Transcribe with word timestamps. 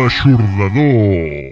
L'aixordador. 0.00 1.49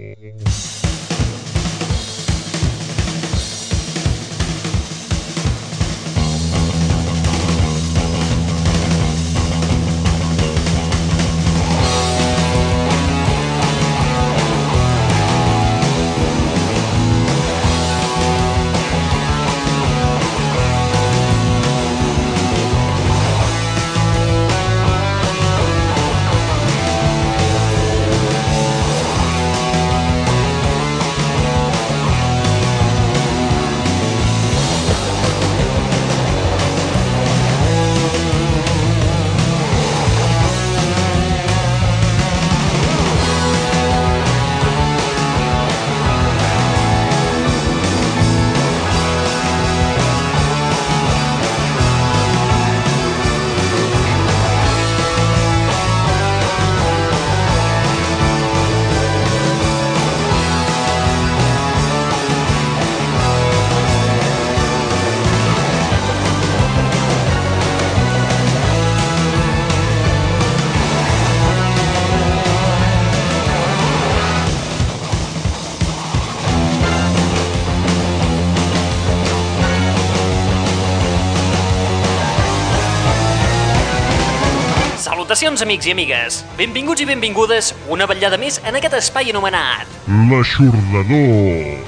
Amics 85.69 85.85
i 85.85 85.91
amigues. 85.93 86.39
Benvinguts 86.57 87.03
i 87.03 87.05
benvingudes 87.05 87.67
una 87.93 88.07
vetllada 88.09 88.39
més 88.41 88.55
en 88.65 88.73
aquest 88.79 88.95
espai 88.97 89.29
anomenat. 89.29 89.85
L'aixordador. 90.31 91.83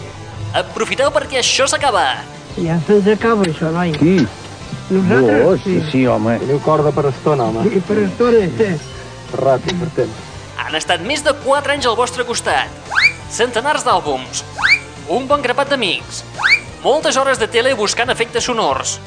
Aprofiteu 0.59 1.09
perquè 1.15 1.39
això 1.39 1.65
s'acaba. 1.65 2.03
Ja 2.61 2.75
se'ns 2.85 3.07
acaba 3.09 3.47
això, 3.49 3.71
noi. 3.73 3.95
Qui? 3.97 4.19
Nosaltres, 4.91 5.41
Vos? 5.47 5.63
Sí. 5.63 5.79
sí, 5.89 6.01
home. 6.05 6.35
Teniu 6.43 6.59
corda 6.61 6.91
per 6.93 7.07
estona, 7.09 7.47
home. 7.49 7.63
I 7.73 7.81
per 7.87 7.97
estona, 8.03 8.43
eh? 8.45 8.75
Ràpid, 9.39 9.79
per 9.79 9.89
temps. 9.95 10.19
Han 10.61 10.77
estat 10.77 11.01
més 11.07 11.23
de 11.25 11.33
4 11.41 11.73
anys 11.73 11.87
al 11.89 11.97
vostre 11.97 12.27
costat. 12.27 12.69
Centenars 13.33 13.87
d'àlbums. 13.87 14.43
Un 15.09 15.25
bon 15.31 15.41
grapat 15.41 15.71
d'amics. 15.73 16.21
Moltes 16.83 17.17
hores 17.17 17.41
de 17.41 17.47
tele 17.49 17.73
buscant 17.79 18.13
efectes 18.13 18.45
sonors. 18.45 18.99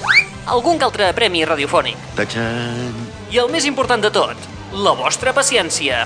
Algun 0.51 0.81
que 0.81 0.89
altre 0.89 1.13
premi 1.15 1.45
radiofònic. 1.47 2.11
Tachan. 2.19 3.07
I 3.31 3.39
el 3.45 3.53
més 3.53 3.69
important 3.71 4.03
de 4.03 4.11
tot, 4.15 4.51
la 4.75 4.91
vostra 4.99 5.31
paciència. 5.31 6.03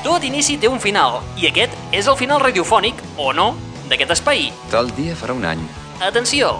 Tot 0.00 0.24
inici 0.24 0.56
té 0.56 0.68
un 0.70 0.80
final, 0.80 1.18
i 1.36 1.50
aquest 1.50 1.74
és 1.92 2.08
el 2.08 2.16
final 2.16 2.40
radiofònic, 2.40 3.02
o 3.20 3.34
no, 3.36 3.50
d'aquest 3.90 4.14
espai. 4.16 4.46
Tal 4.72 4.88
dia 4.96 5.16
farà 5.18 5.36
un 5.36 5.44
any. 5.44 5.60
Atenció, 6.00 6.54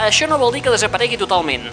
això 0.00 0.28
no 0.30 0.38
vol 0.40 0.54
dir 0.56 0.62
que 0.64 0.72
desaparegui 0.72 1.18
totalment. 1.20 1.68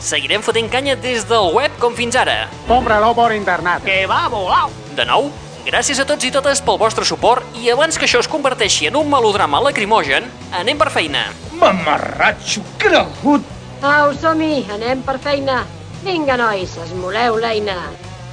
Seguirem 0.00 0.40
fotent 0.46 0.70
canya 0.72 0.96
des 0.96 1.26
del 1.28 1.52
web 1.52 1.74
com 1.82 1.92
fins 1.98 2.16
ara. 2.16 2.46
Cómpralo 2.70 3.12
por 3.18 3.34
internet. 3.36 3.84
Que 3.84 4.06
va 4.08 4.22
volar. 4.32 4.70
De 4.96 5.04
nou, 5.04 5.28
gràcies 5.66 6.00
a 6.00 6.08
tots 6.08 6.24
i 6.24 6.32
totes 6.32 6.64
pel 6.64 6.80
vostre 6.80 7.04
suport 7.04 7.60
i 7.60 7.68
abans 7.74 8.00
que 8.00 8.08
això 8.08 8.22
es 8.24 8.30
converteixi 8.32 8.88
en 8.88 8.96
un 8.96 9.12
melodrama 9.12 9.60
lacrimogen, 9.60 10.30
anem 10.56 10.80
per 10.80 10.88
feina. 10.94 11.26
Mamarratxo 11.60 12.64
cregut. 12.80 13.57
Au, 13.78 14.10
som-hi, 14.10 14.64
anem 14.74 15.04
per 15.06 15.20
feina. 15.22 15.60
Vinga, 16.02 16.34
nois, 16.38 16.72
esmoleu 16.82 17.36
l'eina. 17.38 17.76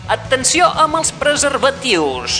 Atenció 0.10 0.66
amb 0.82 0.98
els 0.98 1.12
preservatius. 1.14 2.40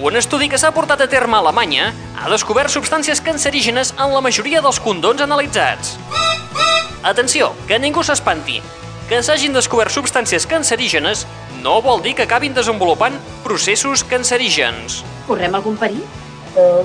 Un 0.00 0.16
estudi 0.16 0.48
que 0.48 0.60
s'ha 0.60 0.72
portat 0.72 1.02
a 1.04 1.08
terme 1.10 1.36
a 1.36 1.42
Alemanya 1.44 1.90
ha 2.16 2.30
descobert 2.32 2.72
substàncies 2.72 3.20
cancerígenes 3.20 3.92
en 3.98 4.14
la 4.14 4.24
majoria 4.24 4.62
dels 4.64 4.80
condons 4.80 5.20
analitzats. 5.20 5.98
Atenció, 7.04 7.52
que 7.68 7.78
ningú 7.78 8.04
s'espanti. 8.04 8.62
Que 9.08 9.20
s'hagin 9.24 9.52
descobert 9.52 9.92
substàncies 9.92 10.48
cancerígenes 10.48 11.26
no 11.60 11.82
vol 11.84 12.00
dir 12.00 12.14
que 12.16 12.24
acabin 12.24 12.56
desenvolupant 12.56 13.16
processos 13.44 14.04
cancerígens. 14.08 15.02
Correm 15.28 15.54
algun 15.56 15.76
perill? 15.76 16.04
Uh, 16.56 16.84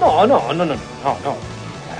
no, 0.00 0.26
no, 0.26 0.44
no, 0.52 0.64
no, 0.64 0.76
no, 0.76 1.18
no. 1.24 1.36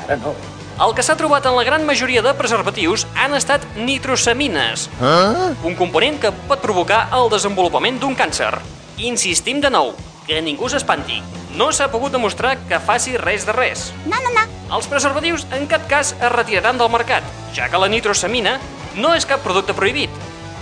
Ara 0.05 0.21
no. 0.21 0.37
El 0.81 0.95
que 0.97 1.03
s'ha 1.05 1.17
trobat 1.21 1.45
en 1.45 1.57
la 1.59 1.65
gran 1.67 1.83
majoria 1.85 2.23
de 2.25 2.33
preservatius 2.39 3.03
han 3.21 3.35
estat 3.37 3.65
nitrosamines, 3.77 4.89
Ah? 5.01 5.51
un 5.63 5.75
component 5.77 6.19
que 6.21 6.33
pot 6.49 6.61
provocar 6.63 7.09
el 7.13 7.29
desenvolupament 7.29 7.99
d'un 8.01 8.17
càncer. 8.17 8.55
Insistim 8.97 9.61
de 9.61 9.69
nou, 9.71 9.93
que 10.27 10.41
ningú 10.41 10.69
s'espanti. 10.71 11.21
No 11.57 11.71
s'ha 11.73 11.91
pogut 11.91 12.13
demostrar 12.13 12.57
que 12.69 12.79
faci 12.81 13.17
res 13.19 13.45
de 13.45 13.53
res. 13.53 13.93
No, 14.07 14.17
no, 14.25 14.31
no. 14.33 14.47
Els 14.77 14.87
preservatius 14.87 15.47
en 15.53 15.67
cap 15.67 15.87
cas 15.89 16.15
es 16.19 16.33
retiraran 16.33 16.79
del 16.79 16.89
mercat, 16.89 17.25
ja 17.53 17.69
que 17.69 17.79
la 17.79 17.89
nitrosamina 17.89 18.59
no 18.95 19.13
és 19.15 19.27
cap 19.27 19.43
producte 19.43 19.75
prohibit. 19.75 20.11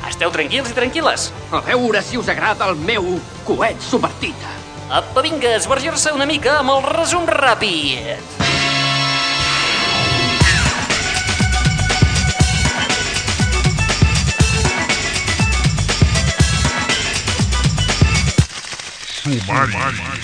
Esteu 0.09 0.31
tranquils 0.33 0.71
i 0.71 0.75
tranquil·les. 0.75 1.31
A 1.53 1.61
veure 1.61 2.03
si 2.03 2.17
us 2.17 2.28
agrada 2.28 2.67
el 2.67 2.75
meu 2.77 3.21
coet 3.45 3.78
subvertit. 3.81 4.34
Apa, 4.91 5.21
vinga, 5.21 5.55
esvergir-se 5.55 6.12
una 6.17 6.27
mica 6.27 6.59
amb 6.59 6.71
el 6.71 6.83
resum 6.83 7.27
ràpid. 7.27 8.38
Fumari. 19.37 19.72
Fumari. 19.72 20.18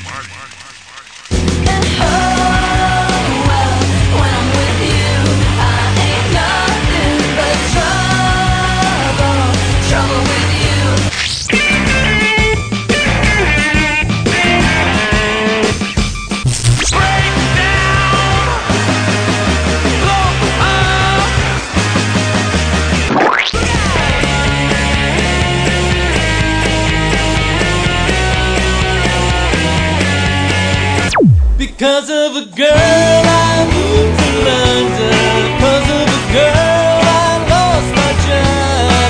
Because 31.85 32.09
of 32.09 32.33
a 32.35 32.47
girl 32.57 32.73
I 32.73 33.69
moved 33.69 34.17
to 34.19 34.29
London. 34.49 35.13
Because 35.53 35.89
of 36.01 36.09
a 36.09 36.21
girl 36.33 37.05
I 37.05 37.37
lost 37.53 37.89
my 38.01 38.13
job. 38.25 39.09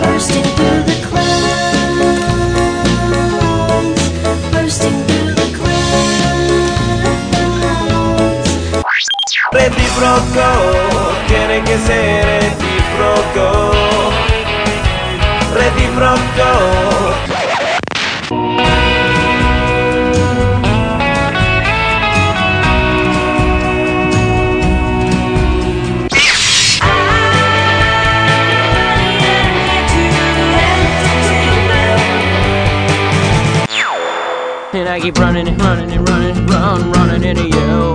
Bursting 0.00 0.48
through 0.56 0.84
the 0.88 0.96
clouds. 1.04 2.00
Bursting 4.52 4.98
through 5.04 5.36
the 5.36 5.48
clouds. 5.52 6.08
Reciproco, 9.52 10.48
tiene 11.28 11.56
que 11.62 11.76
ser 11.76 12.24
recíproco 12.40 13.46
Recíproco 15.52 16.52
keep 35.02 35.18
running 35.18 35.48
and 35.48 35.60
running 35.60 35.90
and 35.90 36.08
running 36.08 36.46
run, 36.46 36.92
running 36.92 37.24
into 37.24 37.48
you. 37.48 37.91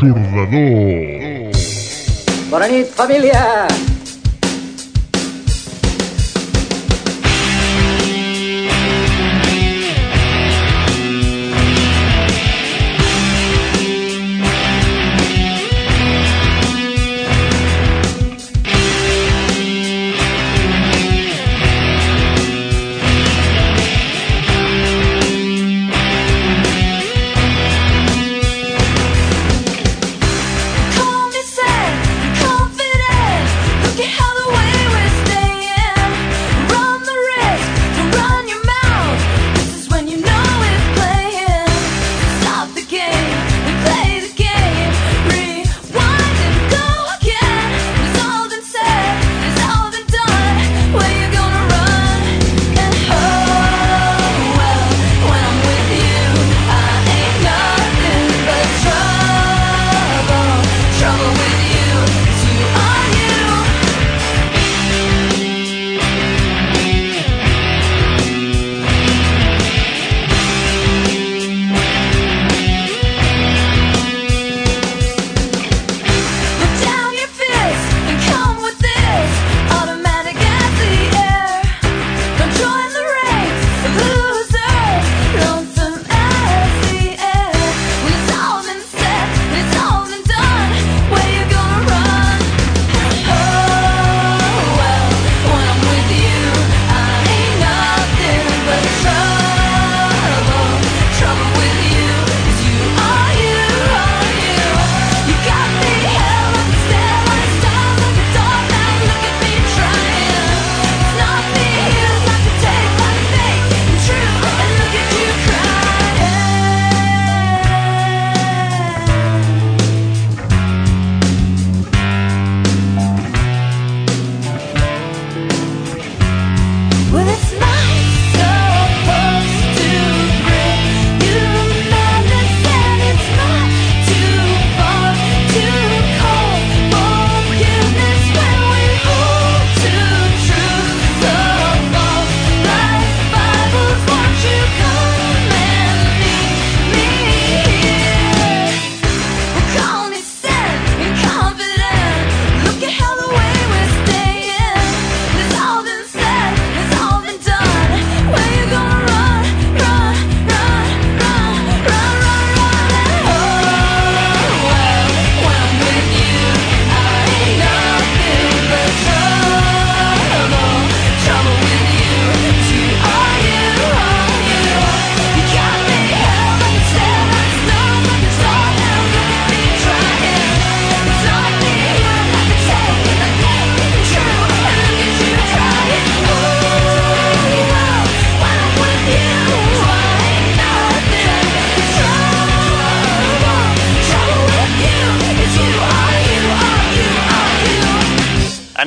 L'Aixordador. 0.00 1.52
Bona 2.48 2.68
nit, 2.72 2.88
família! 2.96 3.89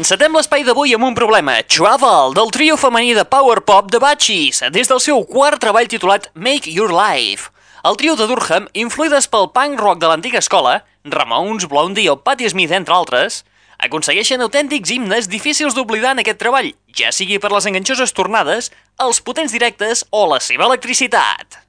Encetem 0.03 0.33
l'espai 0.35 0.65
d'avui 0.67 0.91
amb 0.97 1.05
un 1.07 1.13
problema. 1.15 1.53
Travel, 1.71 2.33
del 2.35 2.49
trio 2.51 2.75
femení 2.75 3.13
de 3.15 3.23
power 3.23 3.61
pop 3.63 3.87
de 3.87 4.01
Batchis, 4.03 4.59
des 4.75 4.89
del 4.91 4.99
seu 4.99 5.21
quart 5.23 5.61
treball 5.63 5.87
titulat 5.87 6.27
Make 6.35 6.73
Your 6.75 6.91
Life. 6.91 7.53
El 7.87 7.95
trio 7.95 8.17
de 8.19 8.27
Durham, 8.27 8.67
influïdes 8.75 9.29
pel 9.31 9.47
punk 9.55 9.79
rock 9.79 10.01
de 10.03 10.09
l'antiga 10.11 10.41
escola, 10.43 10.81
Ramones, 11.07 11.69
Blondie 11.71 12.11
o 12.11 12.17
Patti 12.19 12.51
Smith, 12.51 12.75
entre 12.75 12.97
altres, 12.99 13.45
aconsegueixen 13.79 14.43
autèntics 14.43 14.91
himnes 14.91 15.31
difícils 15.31 15.77
d'oblidar 15.77 16.17
en 16.17 16.25
aquest 16.25 16.41
treball, 16.43 16.73
ja 16.91 17.15
sigui 17.15 17.39
per 17.39 17.53
les 17.55 17.69
enganxoses 17.71 18.11
tornades, 18.11 18.73
els 18.99 19.23
potents 19.23 19.55
directes 19.55 20.03
o 20.11 20.27
la 20.27 20.43
seva 20.43 20.67
electricitat. 20.67 21.63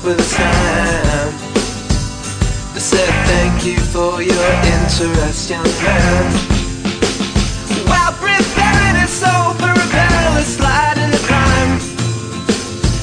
for 0.00 0.14
the 0.14 0.22
time. 0.22 1.28
I 2.74 2.78
said 2.78 3.12
thank 3.28 3.66
you 3.66 3.76
for 3.92 4.22
your 4.22 4.48
interest, 4.74 5.50
young 5.50 5.72
man. 5.84 6.24
While 7.84 8.12
preparing 8.16 8.96
his 8.96 9.10
soul 9.10 9.52
for 9.60 9.68
a 9.68 9.86
perilous 9.92 10.56
slide 10.56 10.96
into 10.96 11.20
crime, 11.28 11.76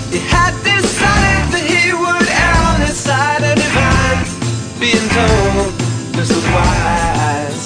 he 0.10 0.20
had 0.26 0.58
decided 0.66 1.46
that 1.54 1.66
he 1.70 1.94
would 1.94 2.28
err 2.34 2.58
on 2.74 2.80
the 2.82 2.94
side 2.94 3.44
of 3.46 3.56
divine. 3.62 4.26
Being 4.82 5.08
told 5.14 5.70
this 6.18 6.34
was 6.34 6.46
wise, 6.50 7.66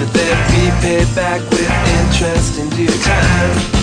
that 0.00 0.10
they'd 0.16 0.44
be 0.56 0.64
paid 0.80 1.08
back 1.14 1.42
with 1.50 1.68
interest 2.00 2.58
in 2.58 2.70
due 2.70 2.88
time. 3.04 3.77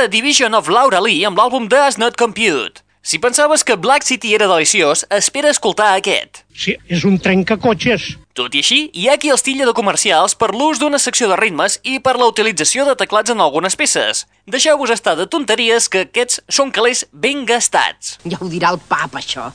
De 0.00 0.08
Division 0.08 0.54
of 0.54 0.68
Laura 0.72 0.96
Lee 1.04 1.26
amb 1.28 1.36
l'àlbum 1.36 1.66
Does 1.68 1.98
Not 2.00 2.14
Compute. 2.16 2.80
Si 3.04 3.18
pensaves 3.20 3.60
que 3.62 3.74
Black 3.76 4.06
City 4.08 4.32
era 4.32 4.46
deliciós, 4.48 5.02
espera 5.12 5.50
escoltar 5.52 5.90
aquest. 5.98 6.40
Sí, 6.56 6.72
és 6.88 7.04
un 7.04 7.18
trencacotxes. 7.20 8.06
Tot 8.32 8.56
i 8.56 8.62
així, 8.64 8.78
hi 8.96 9.10
ha 9.10 9.18
qui 9.20 9.28
els 9.28 9.44
tilla 9.44 9.68
de 9.68 9.76
comercials 9.76 10.38
per 10.40 10.54
l'ús 10.56 10.80
d'una 10.80 11.02
secció 11.04 11.28
de 11.28 11.36
ritmes 11.36 11.76
i 11.84 11.98
per 12.00 12.16
la 12.16 12.30
utilització 12.32 12.88
de 12.88 12.96
teclats 12.96 13.34
en 13.34 13.44
algunes 13.44 13.76
peces. 13.76 14.24
Deixeu-vos 14.48 14.94
estar 14.96 15.18
de 15.20 15.28
tonteries 15.28 15.92
que 15.92 16.06
aquests 16.08 16.40
són 16.48 16.72
calés 16.72 17.04
ben 17.12 17.44
gastats. 17.44 18.16
Ja 18.24 18.40
ho 18.40 18.48
dirà 18.48 18.72
el 18.72 18.80
pap, 18.88 19.20
això. 19.20 19.50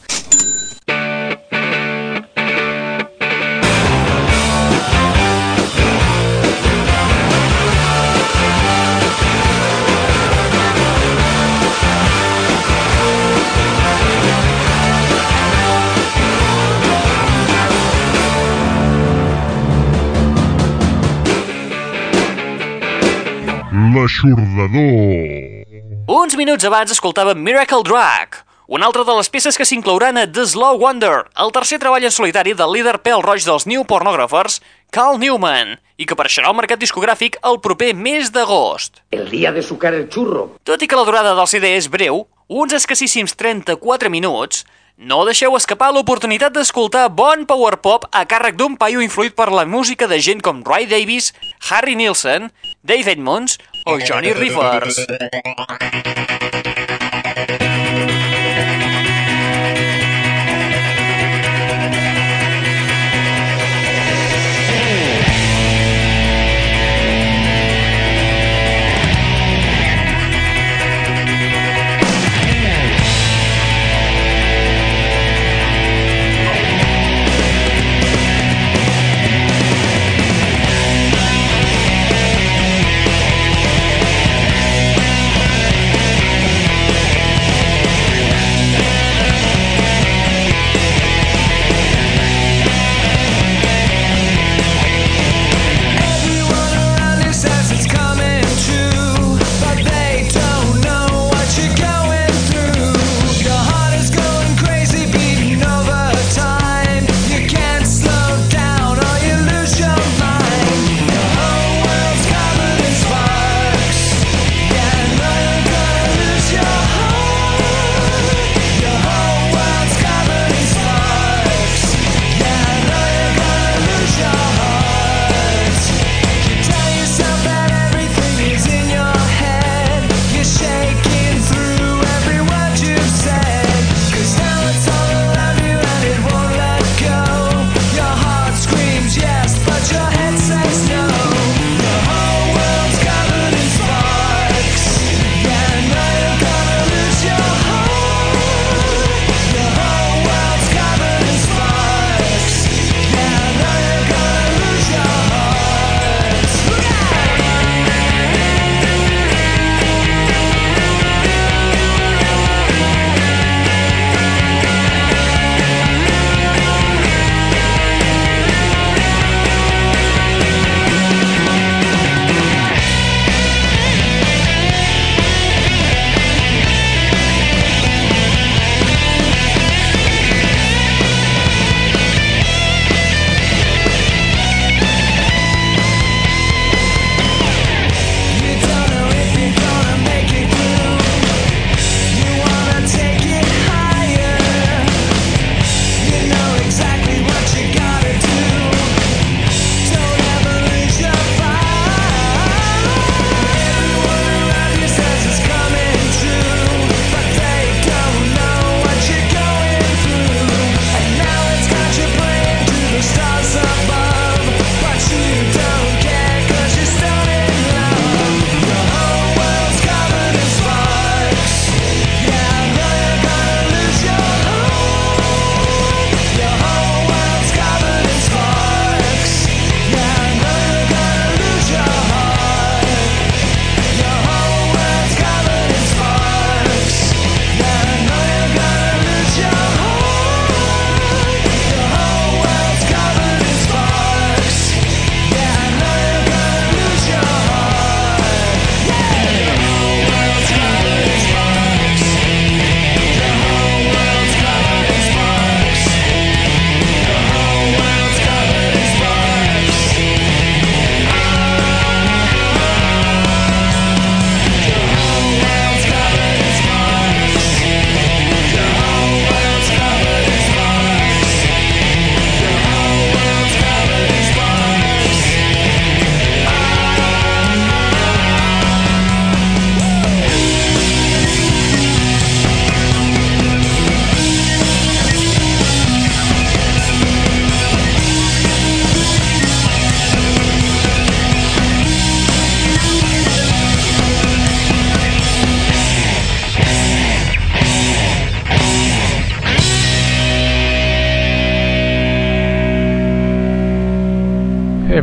L'aixordador. 24.16 25.66
Uns 26.08 26.36
minuts 26.40 26.64
abans 26.64 26.92
escoltàvem 26.94 27.42
Miracle 27.44 27.84
Drag, 27.84 28.38
una 28.68 28.86
altra 28.88 29.04
de 29.04 29.16
les 29.18 29.30
peces 29.30 29.58
que 29.58 29.66
s'inclouran 29.68 30.16
a 30.18 30.24
The 30.28 30.46
Slow 30.48 30.80
Wonder, 30.80 31.26
el 31.36 31.52
tercer 31.52 31.82
treball 31.82 32.06
en 32.08 32.14
solitari 32.14 32.54
del 32.56 32.72
líder 32.72 33.02
pèl 33.04 33.24
roig 33.26 33.44
dels 33.44 33.66
New 33.68 33.84
Pornographers, 33.84 34.62
Carl 34.96 35.20
Newman, 35.20 35.76
i 36.00 36.08
que 36.08 36.16
apareixerà 36.16 36.48
al 36.48 36.56
mercat 36.56 36.80
discogràfic 36.80 37.42
el 37.44 37.60
proper 37.60 37.92
mes 37.98 38.32
d'agost. 38.32 39.04
El 39.12 39.28
día 39.34 39.52
de 39.52 39.66
sucar 39.66 39.94
el 39.94 40.08
churro. 40.08 40.48
Tot 40.64 40.82
i 40.82 40.88
que 40.88 40.96
la 40.96 41.04
durada 41.04 41.36
del 41.36 41.52
CD 41.52 41.76
és 41.76 41.92
breu, 41.92 42.24
uns 42.48 42.78
escassíssims 42.78 43.36
34 43.36 44.14
minuts, 44.14 44.64
no 44.96 45.26
deixeu 45.28 45.58
escapar 45.60 45.92
l'oportunitat 45.92 46.56
d'escoltar 46.56 47.10
bon 47.12 47.44
power 47.44 47.76
pop 47.84 48.08
a 48.16 48.24
càrrec 48.24 48.56
d'un 48.56 48.78
paio 48.80 49.04
influït 49.04 49.36
per 49.36 49.52
la 49.52 49.68
música 49.68 50.08
de 50.08 50.22
gent 50.24 50.40
com 50.40 50.64
Ray 50.64 50.88
Davis, 50.88 51.34
Harry 51.68 52.00
Nilsson, 52.00 52.54
Dave 52.80 53.12
Edmonds 53.12 53.60
o 53.86 54.00
Johnny 54.00 54.34
Rivers. 54.34 55.06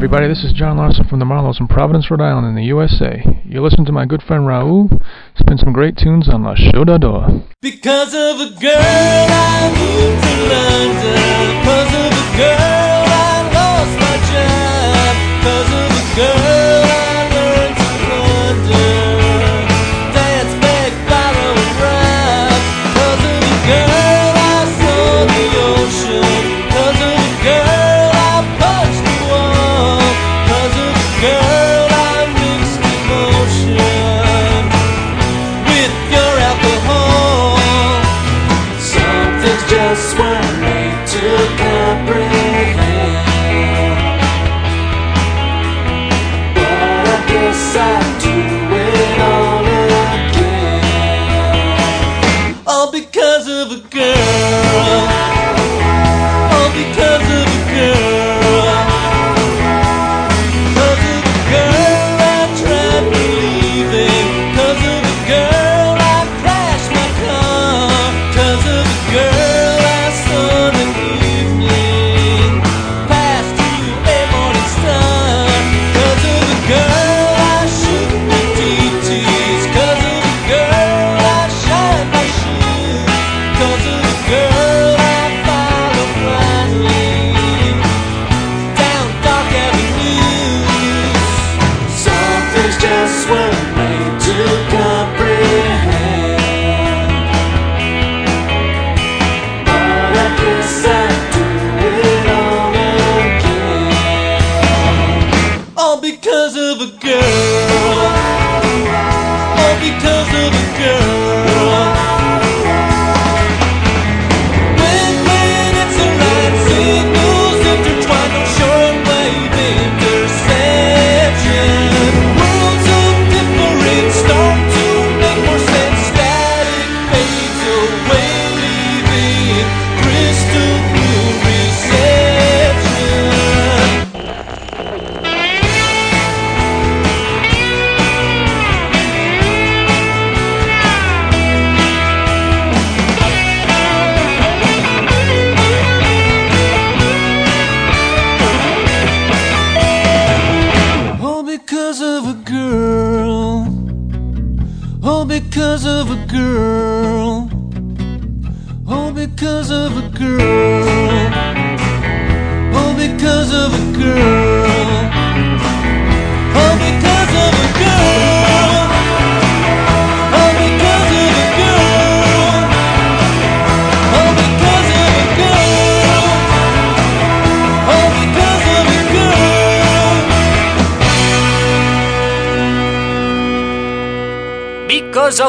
Everybody, 0.02 0.26
this 0.26 0.42
is 0.42 0.52
John 0.52 0.78
Larson 0.78 1.06
from 1.06 1.20
the 1.20 1.24
Marlows 1.24 1.60
in 1.60 1.68
Providence, 1.68 2.10
Rhode 2.10 2.22
Island 2.22 2.48
in 2.48 2.56
the 2.56 2.64
USA. 2.64 3.22
You 3.44 3.62
listen 3.62 3.84
to 3.84 3.92
my 3.92 4.04
good 4.04 4.20
friend 4.20 4.42
Raul 4.42 5.00
spin 5.36 5.58
some 5.58 5.72
great 5.72 5.96
tunes 5.96 6.28
on 6.28 6.42
La 6.42 6.56
Show 6.56 6.82
d'Ador. 6.82 7.44
Because 7.60 8.12
of 8.12 8.40
a 8.40 8.60
girl 8.60 8.74
I 8.74 9.70
moved 9.78 10.24
to 10.24 11.22
London. 11.22 11.31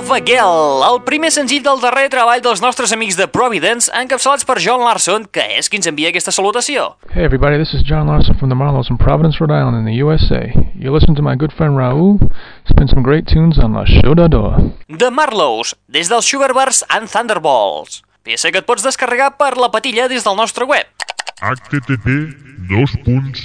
Of 0.04 0.12
a 0.12 0.20
Girl, 0.20 0.84
el 0.84 1.00
primer 1.08 1.30
senzill 1.32 1.64
del 1.64 1.80
darrer 1.80 2.10
treball 2.12 2.42
dels 2.44 2.60
nostres 2.64 2.92
amics 2.96 3.16
de 3.16 3.28
Providence, 3.32 3.88
encapçalats 3.96 4.44
per 4.44 4.58
John 4.60 4.84
Larson, 4.84 5.24
que 5.32 5.44
és 5.56 5.70
qui 5.72 5.80
ens 5.80 5.88
envia 5.88 6.10
aquesta 6.12 6.34
salutació. 6.36 7.00
Hey 7.14 7.24
everybody, 7.24 7.56
this 7.62 7.72
is 7.78 7.86
John 7.88 8.08
Larson 8.12 8.36
from 8.36 8.50
the 8.52 8.58
Marlows 8.60 8.90
in 8.92 8.98
Providence, 9.00 9.40
Rhode 9.40 9.56
Island 9.56 9.80
in 9.80 9.86
the 9.88 9.96
USA. 10.04 10.52
You 10.76 10.92
listen 10.92 11.16
to 11.16 11.24
my 11.24 11.40
good 11.40 11.56
friend 11.56 11.80
Raul 11.80 12.20
spin 12.68 12.92
some 12.92 13.00
great 13.04 13.28
tunes 13.32 13.58
on 13.60 13.74
La 13.78 13.86
Show 13.88 14.14
d'Ador. 14.20 14.60
The 14.90 15.12
Marlows, 15.12 15.76
des 15.88 16.10
dels 16.12 16.26
Sugarbirds 16.28 16.84
and 16.90 17.08
Thunderbolts. 17.08 18.04
Peça 18.24 18.52
que 18.52 18.58
et 18.60 18.66
pots 18.68 18.84
descarregar 18.84 19.38
per 19.40 19.56
la 19.60 19.72
patilla 19.72 20.08
des 20.12 20.24
del 20.28 20.36
nostre 20.36 20.66
web. 20.68 20.84
http 21.44 22.08
dos 22.72 22.92
punts 23.06 23.40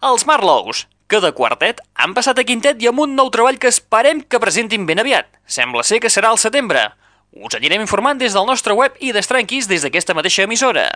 Els 0.00 0.26
Marlows, 0.26 0.88
que 1.08 1.20
de 1.20 1.32
quartet 1.36 1.82
han 1.94 2.14
passat 2.16 2.38
a 2.40 2.44
quintet 2.48 2.80
i 2.80 2.88
amb 2.88 3.02
un 3.04 3.12
nou 3.18 3.28
treball 3.28 3.58
que 3.60 3.68
esperem 3.68 4.22
que 4.24 4.40
presentin 4.40 4.86
ben 4.88 5.02
aviat. 5.02 5.28
Sembla 5.44 5.84
ser 5.84 6.00
que 6.00 6.08
serà 6.08 6.32
al 6.32 6.40
setembre. 6.40 6.86
Us 7.36 7.58
anirem 7.58 7.84
informant 7.84 8.16
des 8.16 8.32
del 8.32 8.48
nostre 8.48 8.72
web 8.72 8.96
i 9.04 9.12
destranquis 9.12 9.68
des 9.68 9.84
d'aquesta 9.84 10.16
mateixa 10.16 10.48
emissora. 10.48 10.88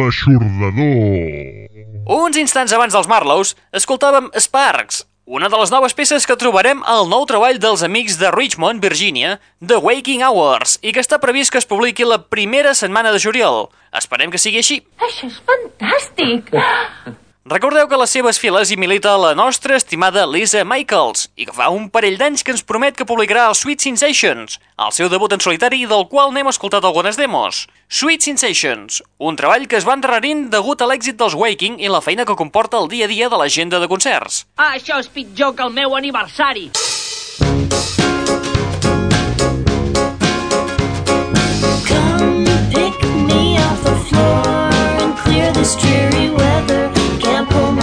L'aixordador. 0.00 1.68
Uns 2.08 2.40
instants 2.40 2.72
abans 2.72 2.96
dels 2.96 3.08
Marlows, 3.10 3.52
escoltàvem 3.76 4.32
Sparks, 4.40 5.04
una 5.24 5.48
de 5.48 5.56
les 5.56 5.70
noves 5.70 5.94
peces 5.94 6.26
que 6.26 6.36
trobarem 6.36 6.82
al 6.88 7.06
nou 7.06 7.22
treball 7.30 7.60
dels 7.62 7.84
amics 7.86 8.18
de 8.18 8.32
Richmond, 8.34 8.82
Virginia, 8.82 9.36
The 9.64 9.78
Waking 9.78 10.24
Hours, 10.26 10.78
i 10.82 10.90
que 10.92 11.02
està 11.04 11.20
previst 11.22 11.54
que 11.54 11.62
es 11.62 11.68
publiqui 11.68 12.06
la 12.08 12.18
primera 12.18 12.74
setmana 12.74 13.14
de 13.14 13.22
juliol. 13.22 13.68
Esperem 13.94 14.34
que 14.34 14.42
sigui 14.42 14.58
així. 14.58 14.82
Això 14.98 15.30
és 15.30 15.38
fantàstic! 15.46 16.50
Recordeu 17.44 17.88
que 17.90 17.96
a 17.96 17.98
les 17.98 18.12
seves 18.14 18.38
files 18.38 18.70
hi 18.70 18.76
milita 18.78 19.16
la 19.18 19.32
nostra 19.34 19.74
estimada 19.74 20.22
Lisa 20.30 20.60
Michaels 20.62 21.24
i 21.34 21.48
que 21.48 21.54
fa 21.56 21.72
un 21.74 21.88
parell 21.90 22.14
d'anys 22.20 22.44
que 22.46 22.54
ens 22.54 22.62
promet 22.62 22.94
que 22.94 23.06
publicarà 23.08 23.48
el 23.50 23.56
Sweet 23.58 23.82
Sensations, 23.82 24.60
el 24.78 24.94
seu 24.94 25.10
debut 25.10 25.34
en 25.34 25.42
solitari 25.42 25.82
del 25.90 26.06
qual 26.06 26.30
n'hem 26.30 26.52
escoltat 26.52 26.86
algunes 26.86 27.18
demos. 27.18 27.64
Sweet 27.90 28.22
Sensations, 28.22 29.02
un 29.18 29.34
treball 29.34 29.66
que 29.66 29.80
es 29.80 29.88
va 29.88 29.98
endarrerint 29.98 30.46
degut 30.54 30.86
a 30.86 30.86
l'èxit 30.86 31.18
dels 31.18 31.34
Waking 31.34 31.82
i 31.82 31.90
la 31.90 32.04
feina 32.04 32.22
que 32.22 32.38
comporta 32.38 32.78
el 32.78 32.86
dia 32.94 33.10
a 33.10 33.10
dia 33.10 33.26
de 33.26 33.42
l'agenda 33.42 33.82
de 33.82 33.90
concerts. 33.90 34.44
Això 34.62 35.02
és 35.02 35.10
pitjor 35.10 35.56
que 35.58 35.66
el 35.66 35.74
meu 35.74 35.98
aniversari. 35.98 36.70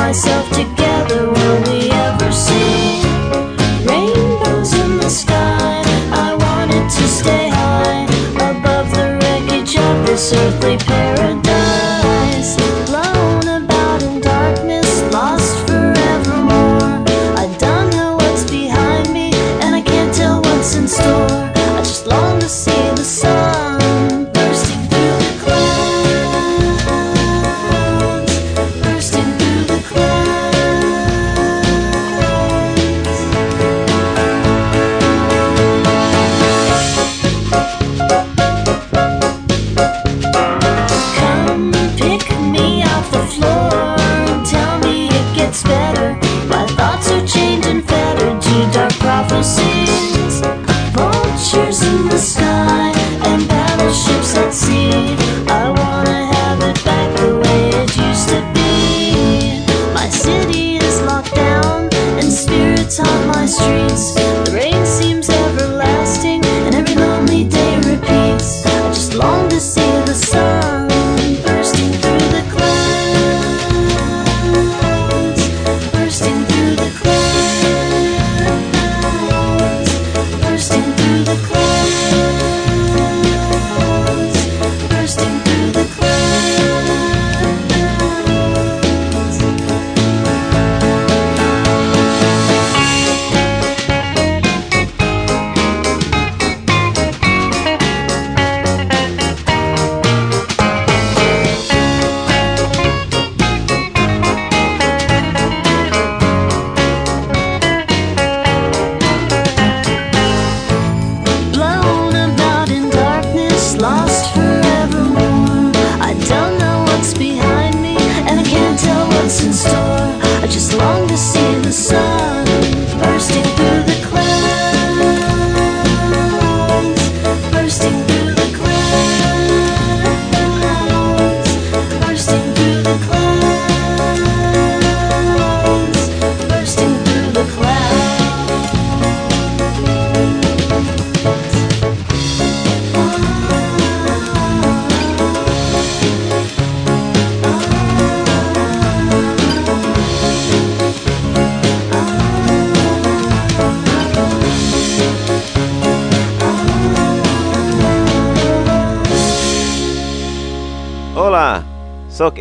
Myself 0.10 0.50
together. 0.50 1.30
Will 1.30 1.62
we 1.70 1.92
ever 1.92 2.32
see 2.32 3.04
rainbows 3.86 4.74
in 4.74 4.98
the 4.98 5.08
sky? 5.08 5.84
I 6.12 6.34
wanted 6.34 6.86
to 6.98 7.08
stay 7.08 7.48
high 7.50 8.06
above 8.50 8.90
the 8.90 9.20
wreckage 9.22 9.78
of 9.78 10.08
this 10.08 10.34
earthly 10.34 10.78
paradise. 10.78 11.09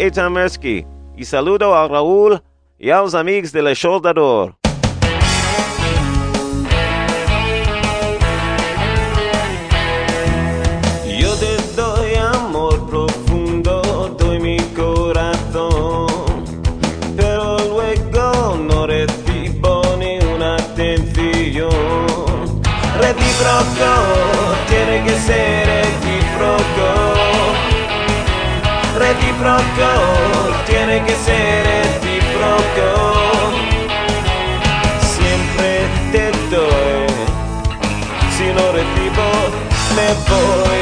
Sóc 0.09 0.17
Eitan 0.17 0.33
Mersky 0.33 0.87
i 1.17 1.25
saludo 1.25 1.75
al 1.75 1.91
Raúl 1.91 2.39
i 2.79 2.91
als 2.91 3.15
amics 3.15 3.53
de 3.53 3.61
l'Eixoldador. 3.61 4.53
Yo 4.53 4.58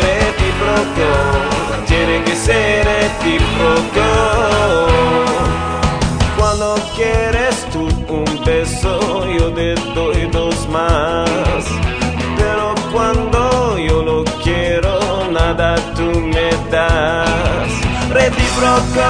recíproco. 0.02 1.08
Tiene 1.86 2.22
que 2.24 2.36
ser 2.36 2.84
recíproco. 2.84 4.06
Cuando 6.38 6.74
quieres 6.94 7.66
tú 7.72 7.88
un 8.08 8.44
beso, 8.44 9.26
yo 9.26 9.52
te 9.52 9.74
doy 9.94 10.28
dos 10.32 10.68
más. 10.68 11.64
Pero 12.36 12.74
cuando 12.92 13.78
yo 13.78 14.02
lo 14.02 14.24
quiero, 14.42 15.28
nada 15.30 15.76
tú 15.94 16.20
me 16.20 16.50
das. 16.70 17.68
Recíproco, 18.10 19.06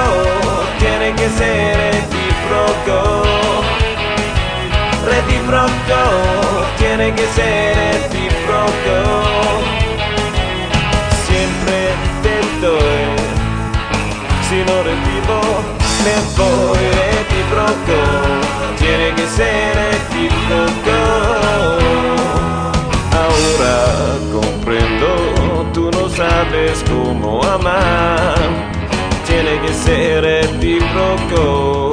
tiene 0.79 1.13
que 1.15 1.29
ser 1.29 1.77
recíproco. 1.93 3.23
Recíproco, 5.05 5.99
tiene 6.77 7.13
que 7.13 7.27
ser 7.27 7.75
recíproco. 7.75 9.36
Me 16.03 16.15
voy 16.37 16.83
recíproco. 17.01 17.97
Tiene 18.77 19.07
que 19.15 19.25
ser 19.27 19.75
recíproco. 19.75 20.97
Ahora 23.23 23.75
comprendo, 24.31 25.09
tú 25.73 25.91
no 25.91 26.09
sabes 26.09 26.83
cómo 26.89 27.43
amar. 27.43 28.35
Tiene 29.25 29.59
que 29.61 29.73
ser 29.73 30.23
recíproco, 30.23 31.91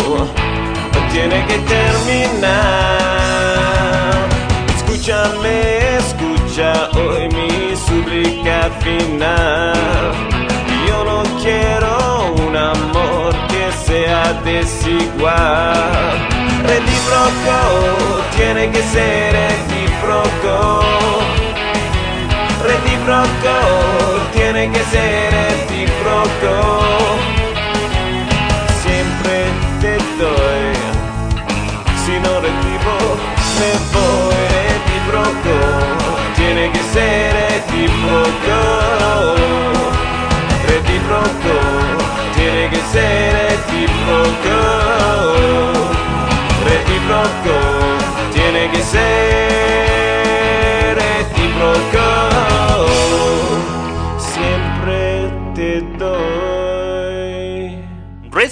tiene 1.13 1.45
que 1.47 1.59
terminar. 1.59 2.55
Escúchame, 4.77 5.97
escucha 5.97 6.91
hoy 6.95 7.29
mi 7.29 7.77
súplica 7.77 8.71
final. 8.81 10.34
Un 12.55 12.61
amor 12.61 13.35
que 13.49 13.64
sea 13.85 14.33
desigual. 14.45 15.75
Recíproco, 16.62 17.57
tiene 18.37 18.71
que 18.71 18.81
ser 18.81 19.33
recíproco. 19.33 20.81
Recíproco, 22.62 23.55
tiene 24.35 24.71
que 24.71 24.85
ser 24.85 25.33
recíproco. 25.33 26.55
Siempre 28.85 29.37
te 29.81 29.95
doy, 30.23 30.75
si 32.07 32.14
no 32.25 32.33
recibo, 32.38 32.97
me 33.59 33.73
voy 33.95 34.43
recíproco. 34.55 35.57
Tiene 36.37 36.64
que 36.71 36.83
ser 36.93 37.35
recíproco. 37.51 38.59
Recíproco, 40.69 41.43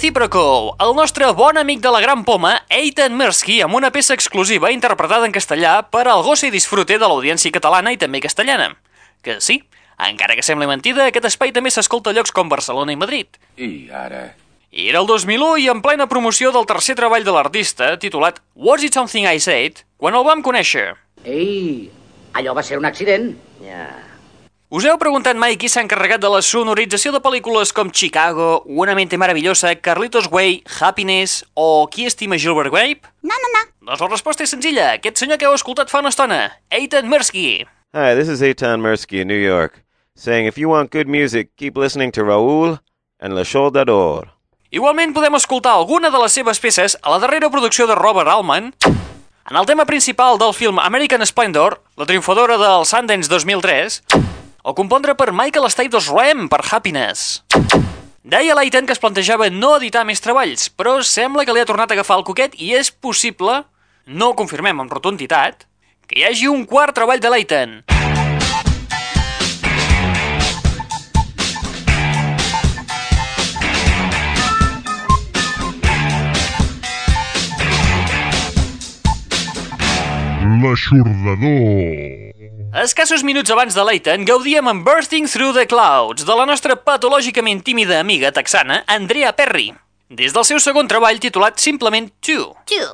Reciproco, 0.03 0.75
el 0.83 0.97
nostre 0.97 1.29
bon 1.31 1.55
amic 1.57 1.79
de 1.79 1.89
la 1.95 2.01
Gran 2.03 2.25
Poma, 2.27 2.65
Eitan 2.67 3.13
Mirsky, 3.15 3.61
amb 3.63 3.77
una 3.77 3.87
peça 3.95 4.11
exclusiva 4.11 4.67
interpretada 4.73 5.23
en 5.23 5.31
castellà 5.31 5.77
per 5.87 6.01
al 6.11 6.25
goci 6.25 6.49
i 6.49 6.51
disfrute 6.51 6.97
de 6.99 7.07
l'audiència 7.07 7.53
catalana 7.55 7.93
i 7.95 7.99
també 8.01 8.19
castellana. 8.19 8.73
Que 9.23 9.37
sí, 9.39 9.61
encara 9.95 10.35
que 10.35 10.43
sembli 10.43 10.67
mentida, 10.67 11.05
aquest 11.07 11.29
espai 11.31 11.55
també 11.55 11.71
s'escolta 11.71 12.11
a 12.11 12.17
llocs 12.17 12.35
com 12.35 12.51
Barcelona 12.51 12.91
i 12.91 12.99
Madrid. 12.99 13.39
I 13.55 13.87
ara? 13.95 14.25
Era 14.75 14.99
el 14.99 15.07
2001 15.07 15.63
i 15.63 15.71
en 15.71 15.79
plena 15.79 16.11
promoció 16.11 16.51
del 16.51 16.67
tercer 16.67 16.99
treball 16.99 17.23
de 17.23 17.39
l'artista, 17.39 17.93
titulat 17.95 18.43
Was 18.59 18.83
It 18.83 18.99
Something 18.99 19.31
I 19.31 19.39
Said, 19.39 19.85
quan 19.95 20.19
el 20.19 20.27
vam 20.27 20.43
conèixer. 20.43 20.97
Ei, 21.23 21.87
allò 22.35 22.59
va 22.59 22.67
ser 22.67 22.75
un 22.75 22.91
accident. 22.91 23.37
Ja. 23.63 23.87
Us 24.73 24.87
heu 24.89 24.95
preguntat 24.97 25.37
mai 25.37 25.53
qui 25.61 25.69
s'ha 25.69 25.83
encarregat 25.85 26.21
de 26.23 26.29
la 26.33 26.39
sonorització 26.41 27.11
de 27.13 27.19
pel·lícules 27.21 27.69
com 27.77 27.91
Chicago, 27.93 28.63
Una 28.65 28.95
mente 28.97 29.19
maravillosa, 29.21 29.75
Carlitos 29.75 30.31
Way, 30.31 30.63
Happiness 30.79 31.43
o 31.53 31.85
Qui 31.93 32.07
estima 32.09 32.39
Gilbert 32.41 32.73
Grape? 32.73 33.05
No, 33.21 33.37
no, 33.43 33.51
no. 33.53 33.61
Doncs 33.85 34.01
la 34.01 34.09
resposta 34.09 34.41
és 34.47 34.49
senzilla. 34.49 34.95
Aquest 34.97 35.21
senyor 35.21 35.37
que 35.37 35.45
heu 35.45 35.53
escoltat 35.53 35.93
fa 35.93 36.01
una 36.01 36.09
estona, 36.09 36.39
Eitan 36.73 37.05
Mirsky. 37.11 37.67
Hi, 37.93 38.15
this 38.17 38.31
is 38.33 38.41
Eitan 38.41 38.81
Mirsky 38.81 39.21
in 39.21 39.27
New 39.27 39.37
York. 39.37 39.83
saying 40.15 40.45
if 40.47 40.57
you 40.57 40.69
want 40.69 40.91
good 40.91 41.07
music, 41.07 41.49
keep 41.55 41.77
listening 41.77 42.11
to 42.11 42.23
Raúl 42.23 42.79
and 43.19 43.35
La 43.35 43.43
Soldador. 43.45 44.29
Igualment 44.69 45.13
podem 45.13 45.35
escoltar 45.37 45.73
alguna 45.73 46.09
de 46.09 46.17
les 46.21 46.33
seves 46.33 46.59
peces 46.59 46.97
a 47.01 47.09
la 47.09 47.19
darrera 47.19 47.49
producció 47.49 47.85
de 47.85 47.95
Robert 47.95 48.29
Altman, 48.29 48.73
en 49.49 49.55
el 49.57 49.65
tema 49.65 49.85
principal 49.85 50.37
del 50.37 50.53
film 50.53 50.79
American 50.79 51.25
Splendor, 51.25 51.81
la 51.97 52.05
triomfadora 52.05 52.57
del 52.57 52.85
Sundance 52.85 53.29
2003, 53.29 54.03
o 54.63 54.73
compondre 54.73 55.13
per 55.19 55.33
Michael 55.35 55.69
Stipe 55.69 55.99
Ram 56.07 56.47
per 56.47 56.61
Happiness. 56.71 57.43
Deia 58.23 58.55
Leighton 58.55 58.87
que 58.87 58.95
es 58.95 59.01
plantejava 59.03 59.49
no 59.51 59.75
editar 59.75 60.05
més 60.07 60.23
treballs, 60.23 60.69
però 60.71 61.01
sembla 61.03 61.43
que 61.43 61.51
li 61.51 61.59
ha 61.59 61.67
tornat 61.67 61.91
a 61.91 61.97
agafar 61.99 62.21
el 62.21 62.23
coquet 62.23 62.55
i 62.55 62.71
és 62.79 62.87
possible, 62.89 63.65
no 64.07 64.31
ho 64.31 64.37
confirmem 64.39 64.79
amb 64.79 64.95
rotunditat, 64.95 65.67
que 66.07 66.21
hi 66.21 66.27
hagi 66.29 66.47
un 66.47 66.63
quart 66.63 66.95
treball 66.95 67.19
de 67.19 67.33
Leighton. 67.35 67.83
L'aixordador. 80.63 82.32
Escassos 82.73 83.21
minuts 83.21 83.51
abans 83.53 83.75
de 83.77 83.83
Leighton, 83.85 84.23
gaudíem 84.25 84.65
amb 84.65 84.81
Bursting 84.81 85.27
Through 85.29 85.53
the 85.53 85.67
Clouds 85.69 86.25
de 86.25 86.33
la 86.33 86.47
nostra 86.49 86.73
patològicament 86.73 87.59
tímida 87.61 87.99
amiga 88.01 88.31
texana, 88.33 88.79
Andrea 88.89 89.29
Perry, 89.37 89.67
des 90.09 90.33
del 90.33 90.45
seu 90.49 90.57
segon 90.57 90.87
treball 90.89 91.19
titulat 91.21 91.61
simplement 91.61 92.09
Two. 92.25 92.47
Two. 92.65 92.87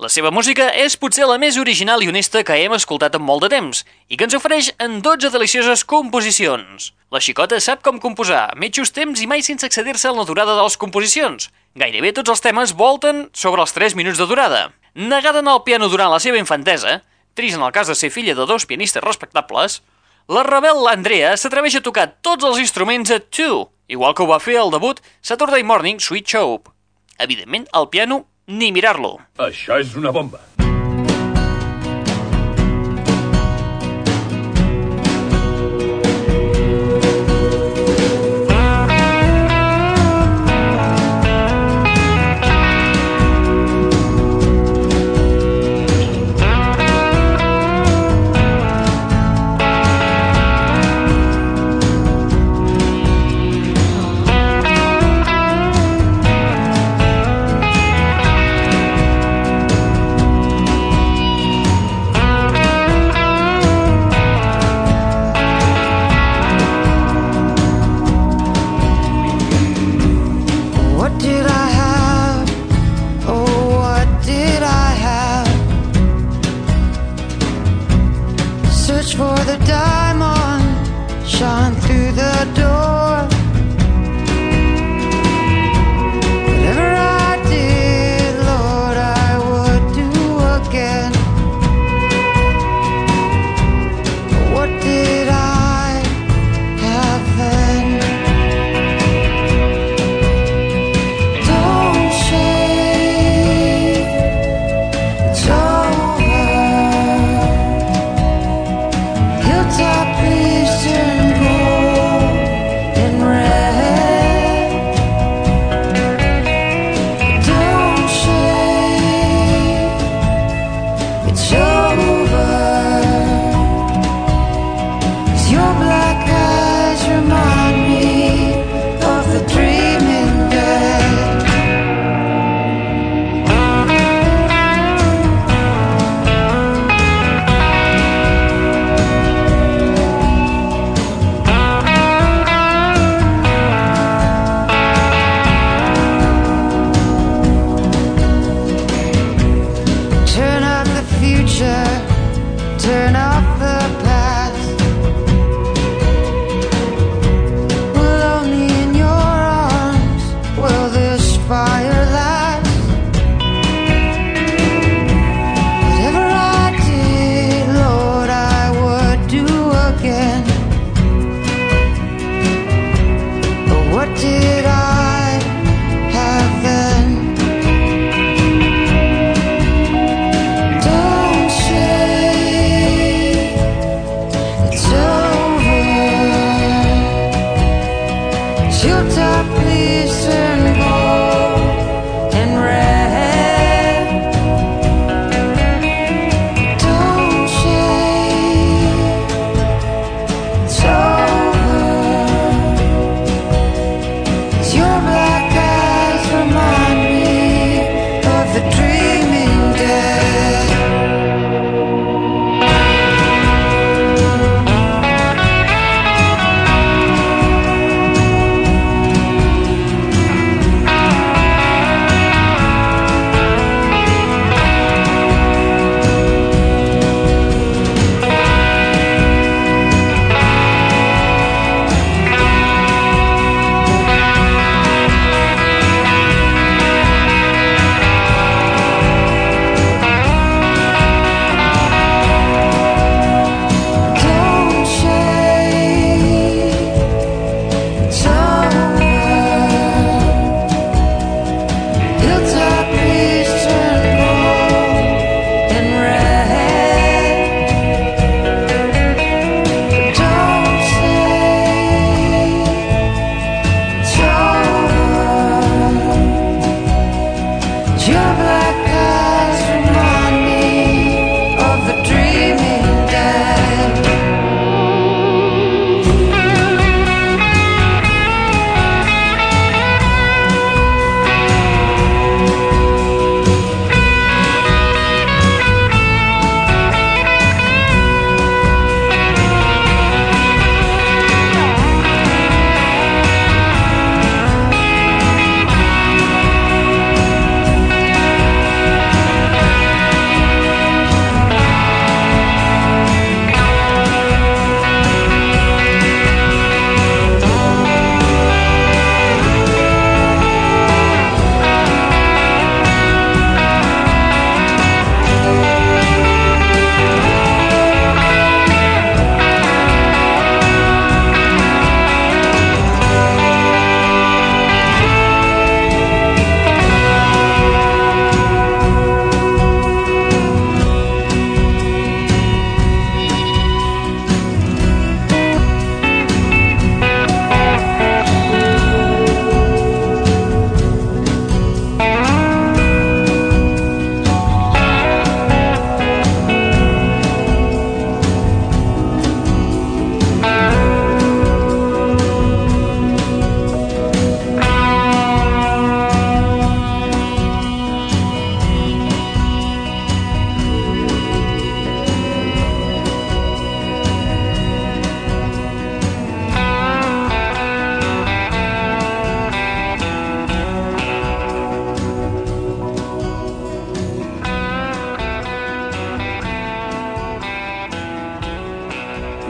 La 0.00 0.08
seva 0.08 0.30
música 0.32 0.70
és 0.80 0.96
potser 0.96 1.28
la 1.28 1.36
més 1.36 1.58
original 1.60 2.00
i 2.00 2.08
honesta 2.08 2.40
que 2.48 2.56
hem 2.62 2.72
escoltat 2.72 3.18
en 3.18 3.26
molt 3.28 3.44
de 3.44 3.50
temps 3.52 3.82
i 4.08 4.16
que 4.16 4.24
ens 4.24 4.36
ofereix 4.38 4.70
en 4.80 5.02
12 5.04 5.28
delicioses 5.34 5.84
composicions. 5.84 6.94
La 7.12 7.20
xicota 7.20 7.60
sap 7.60 7.84
com 7.84 8.00
composar, 8.00 8.54
metjos 8.56 8.94
temps 8.96 9.20
i 9.20 9.28
mai 9.28 9.44
sense 9.44 9.68
excedir-se 9.68 10.08
en 10.08 10.16
la 10.16 10.24
durada 10.24 10.54
de 10.56 10.64
les 10.64 10.78
composicions. 10.80 11.50
Gairebé 11.76 12.14
tots 12.16 12.32
els 12.32 12.40
temes 12.40 12.72
volten 12.72 13.26
sobre 13.36 13.60
els 13.60 13.76
3 13.76 13.98
minuts 14.00 14.16
de 14.16 14.28
durada. 14.32 14.70
Negada 14.94 15.44
en 15.44 15.52
el 15.52 15.60
piano 15.68 15.92
durant 15.92 16.08
la 16.08 16.22
seva 16.24 16.40
infantesa, 16.40 17.02
trist 17.36 17.60
en 17.60 17.66
el 17.66 17.74
cas 17.76 17.86
de 17.92 17.94
ser 17.94 18.10
filla 18.10 18.34
de 18.34 18.48
dos 18.48 18.66
pianistes 18.66 19.04
respectables, 19.04 19.82
la 20.26 20.42
rebel 20.42 20.88
Andrea 20.90 21.36
s'atreveix 21.38 21.78
a 21.78 21.84
tocar 21.84 22.08
tots 22.24 22.48
els 22.48 22.58
instruments 22.64 23.12
a 23.14 23.20
two, 23.20 23.68
igual 23.92 24.16
que 24.16 24.24
ho 24.24 24.30
va 24.32 24.42
fer 24.42 24.58
al 24.58 24.74
debut 24.74 25.04
Saturday 25.20 25.62
Morning 25.62 26.02
Sweet 26.02 26.34
Show. 26.34 26.58
Evidentment, 27.22 27.68
el 27.76 27.88
piano 27.92 28.24
ni 28.46 28.72
mirar-lo. 28.72 29.18
Això 29.38 29.78
és 29.78 29.94
una 29.94 30.10
bomba. 30.10 30.42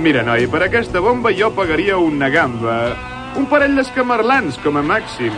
Mira, 0.07 0.23
noi, 0.23 0.45
per 0.47 0.61
aquesta 0.63 1.01
bomba 1.03 1.33
jo 1.35 1.49
pagaria 1.51 1.97
una 1.99 2.29
gamba. 2.31 2.77
Un 3.35 3.49
parell 3.51 3.75
d'escamarlans, 3.75 4.55
com 4.63 4.79
a 4.79 4.83
màxim. 4.87 5.35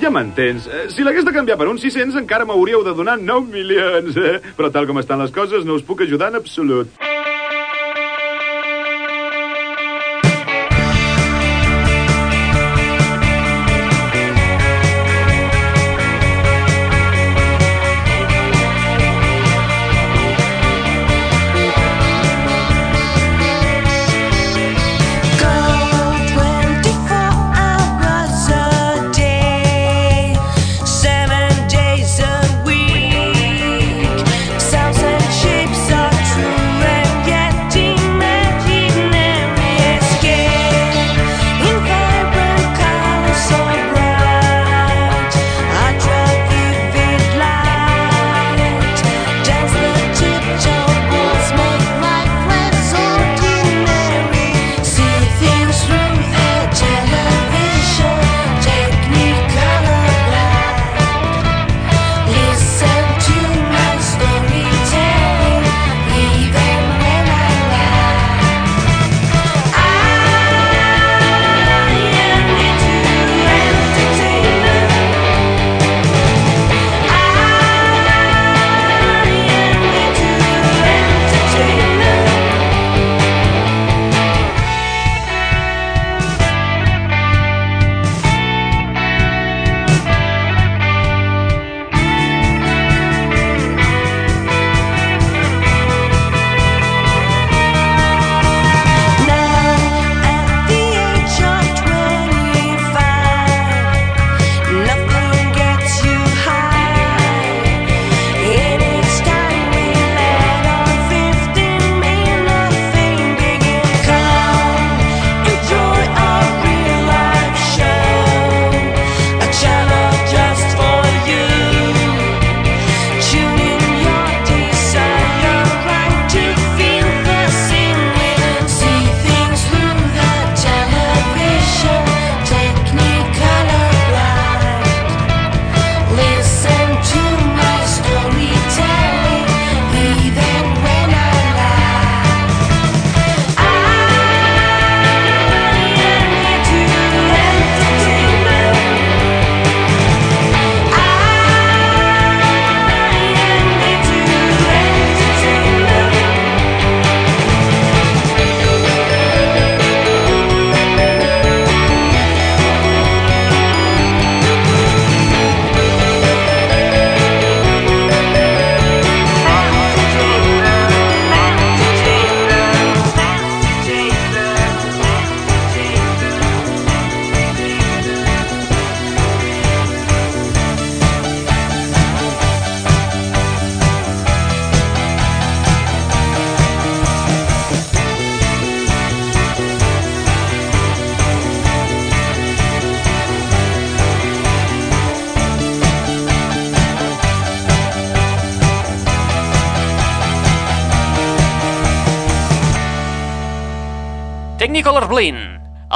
Ja 0.00 0.08
m'entens. 0.08 0.64
Si 0.94 1.04
l'hagués 1.04 1.26
de 1.28 1.34
canviar 1.36 1.58
per 1.60 1.66
uns 1.68 1.84
600 1.84 2.16
encara 2.22 2.46
m'hauríeu 2.48 2.80
de 2.86 2.94
donar 2.96 3.18
9 3.20 3.52
milions. 3.52 4.16
Però 4.56 4.72
tal 4.72 4.88
com 4.88 4.96
estan 5.02 5.20
les 5.20 5.34
coses 5.34 5.68
no 5.68 5.76
us 5.76 5.84
puc 5.84 6.06
ajudar 6.06 6.30
en 6.32 6.40
absolut. 6.40 6.88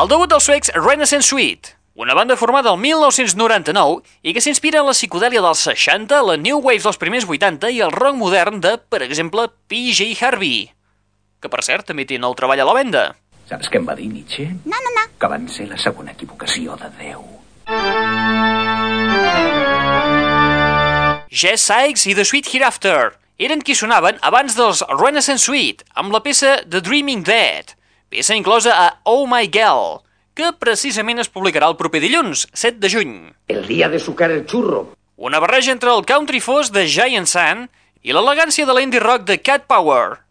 El 0.01 0.09
debut 0.09 0.31
dels 0.33 0.47
suecs 0.49 0.71
Renaissance 0.73 1.29
Suite, 1.29 1.75
una 1.93 2.15
banda 2.15 2.37
formada 2.37 2.71
el 2.73 2.79
1999 2.81 4.01
i 4.25 4.33
que 4.33 4.41
s'inspira 4.41 4.81
en 4.81 4.87
la 4.89 4.95
psicodèlia 4.97 5.43
dels 5.45 5.61
60, 5.67 6.23
la 6.25 6.37
New 6.41 6.63
Wave 6.65 6.81
dels 6.87 6.97
primers 6.97 7.27
80 7.29 7.69
i 7.69 7.83
el 7.85 7.93
rock 7.93 8.17
modern 8.17 8.63
de, 8.65 8.79
per 8.81 9.03
exemple, 9.05 9.51
PJ 9.69 10.15
Harvey, 10.25 10.71
que 11.43 11.51
per 11.53 11.61
cert 11.67 11.91
també 11.91 12.07
té 12.09 12.17
nou 12.17 12.33
treball 12.39 12.63
a 12.65 12.69
la 12.71 12.77
venda. 12.79 13.03
Saps 13.51 13.69
què 13.69 13.77
em 13.83 13.89
va 13.91 13.97
dir 13.99 14.09
Nietzsche? 14.09 14.47
No, 14.65 14.79
no, 14.81 14.93
no. 14.97 15.03
Que 15.21 15.29
van 15.29 15.45
ser 15.53 15.67
la 15.69 15.77
segona 15.77 16.15
equivocació 16.17 16.79
de 16.81 16.89
Déu. 16.97 17.27
Jess 21.29 21.67
Sykes 21.69 22.07
i 22.09 22.15
The 22.17 22.25
Sweet 22.25 22.49
Hereafter 22.55 23.19
eren 23.37 23.61
qui 23.61 23.77
sonaven 23.77 24.17
abans 24.25 24.57
dels 24.57 24.81
Renaissance 24.95 25.45
Suite 25.45 25.85
amb 25.93 26.17
la 26.17 26.23
peça 26.25 26.57
The 26.65 26.81
Dreaming 26.81 27.27
Dead, 27.29 27.77
peça 28.11 28.35
inclosa 28.35 28.75
a 28.75 28.87
Oh 29.05 29.27
My 29.31 29.47
Girl, 29.47 30.03
que 30.35 30.51
precisament 30.59 31.23
es 31.23 31.31
publicarà 31.31 31.69
el 31.71 31.79
proper 31.79 32.03
dilluns, 32.03 32.49
7 32.53 32.83
de 32.83 32.91
juny. 32.91 33.15
El 33.49 33.67
día 33.71 33.89
de 33.89 34.01
sucar 34.03 34.31
el 34.35 34.45
churro. 34.51 34.91
Una 35.17 35.39
barreja 35.39 35.71
entre 35.71 35.93
el 35.95 36.05
country 36.05 36.41
fos 36.41 36.73
de 36.75 36.87
Giant 36.91 37.29
Sun 37.31 37.69
i 38.03 38.13
l'elegància 38.17 38.67
de 38.67 38.75
l'indie 38.75 39.01
rock 39.01 39.29
de 39.29 39.39
Cat 39.39 39.69
Power. 39.71 40.25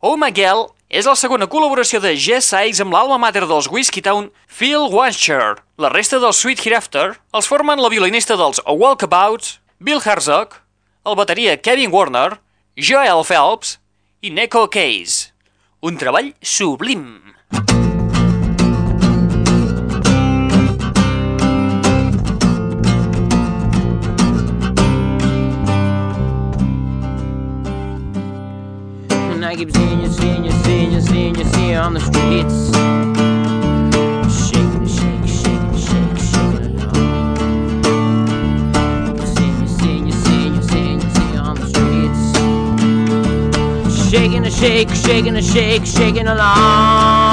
Oh 0.00 0.16
My 0.18 0.32
Girl 0.34 0.72
és 0.90 1.06
la 1.06 1.14
segona 1.14 1.46
col·laboració 1.46 2.00
de 2.02 2.16
Jess 2.18 2.50
Sykes 2.50 2.80
amb 2.82 2.96
l'alma 2.96 3.20
mater 3.22 3.44
dels 3.46 3.70
Whiskey 3.70 4.02
Town, 4.02 4.32
Phil 4.48 4.90
Wancher. 4.90 5.60
La 5.78 5.92
resta 5.92 6.18
dels 6.18 6.40
Sweet 6.42 6.64
Hereafter 6.66 7.12
els 7.36 7.46
formen 7.46 7.78
la 7.78 7.92
violinista 7.92 8.34
dels 8.40 8.58
Walkabouts, 8.66 9.60
Bill 9.78 10.02
Herzog, 10.02 10.58
el 11.06 11.14
bateria 11.20 11.60
Kevin 11.62 11.94
Warner, 11.94 12.40
Joel 12.74 13.22
Phelps 13.28 13.76
i 14.20 14.34
Neko 14.34 14.66
Case. 14.72 15.29
Un 15.82 15.96
treball 15.96 16.34
sublim. 16.42 17.22
And 29.30 29.42
I 29.42 29.56
keep 29.56 29.72
seeing 29.72 30.00
you, 30.02 30.08
seeing 30.08 30.44
you, 30.44 30.50
seeing 30.50 30.92
you, 30.92 31.00
seeing 31.00 31.34
you, 31.34 31.44
seeing 31.44 31.70
you 31.70 31.76
on 31.76 31.94
the 31.94 32.00
streets. 32.00 33.19
shake, 44.60 44.90
shaking 44.94 45.36
a 45.36 45.42
shake, 45.42 45.86
shaking 45.86 46.26
along. 46.26 47.29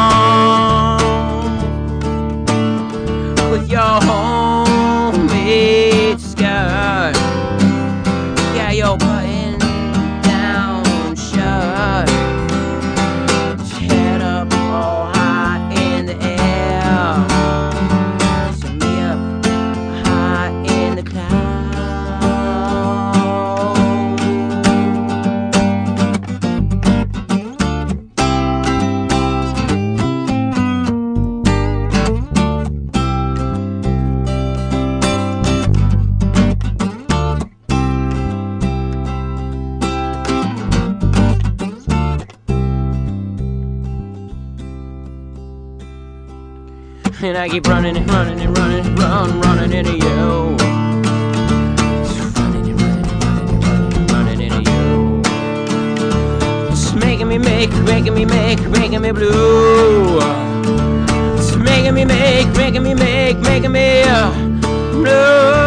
I 47.48 47.50
keep 47.50 47.68
running 47.70 47.95
and 47.95 48.10
running 48.12 48.41
and 48.41 48.58
running, 48.58 48.93
run, 48.98 49.39
running 49.39 49.72
into 49.72 49.93
you. 49.93 50.58
Just 52.04 52.38
running 52.38 52.72
and 52.72 52.82
running 52.82 53.08
running 53.22 53.62
and 53.62 53.62
running, 53.62 54.08
running 54.08 54.41
into 54.41 54.70
you. 54.70 55.22
It's 56.70 56.93
making 56.93 57.30
me 57.30 57.38
make, 57.38 57.72
making 57.86 58.16
me 58.16 58.26
make, 58.26 58.60
making 58.68 59.00
me 59.00 59.14
blue. 59.14 60.20
It's 61.38 61.56
making 61.56 61.93
me 61.93 62.04
make, 62.04 62.54
making 62.58 62.84
me 62.84 62.93
make, 62.93 63.38
making 63.38 63.72
me 63.72 64.02
uh, 64.04 64.30
blue. 64.91 65.66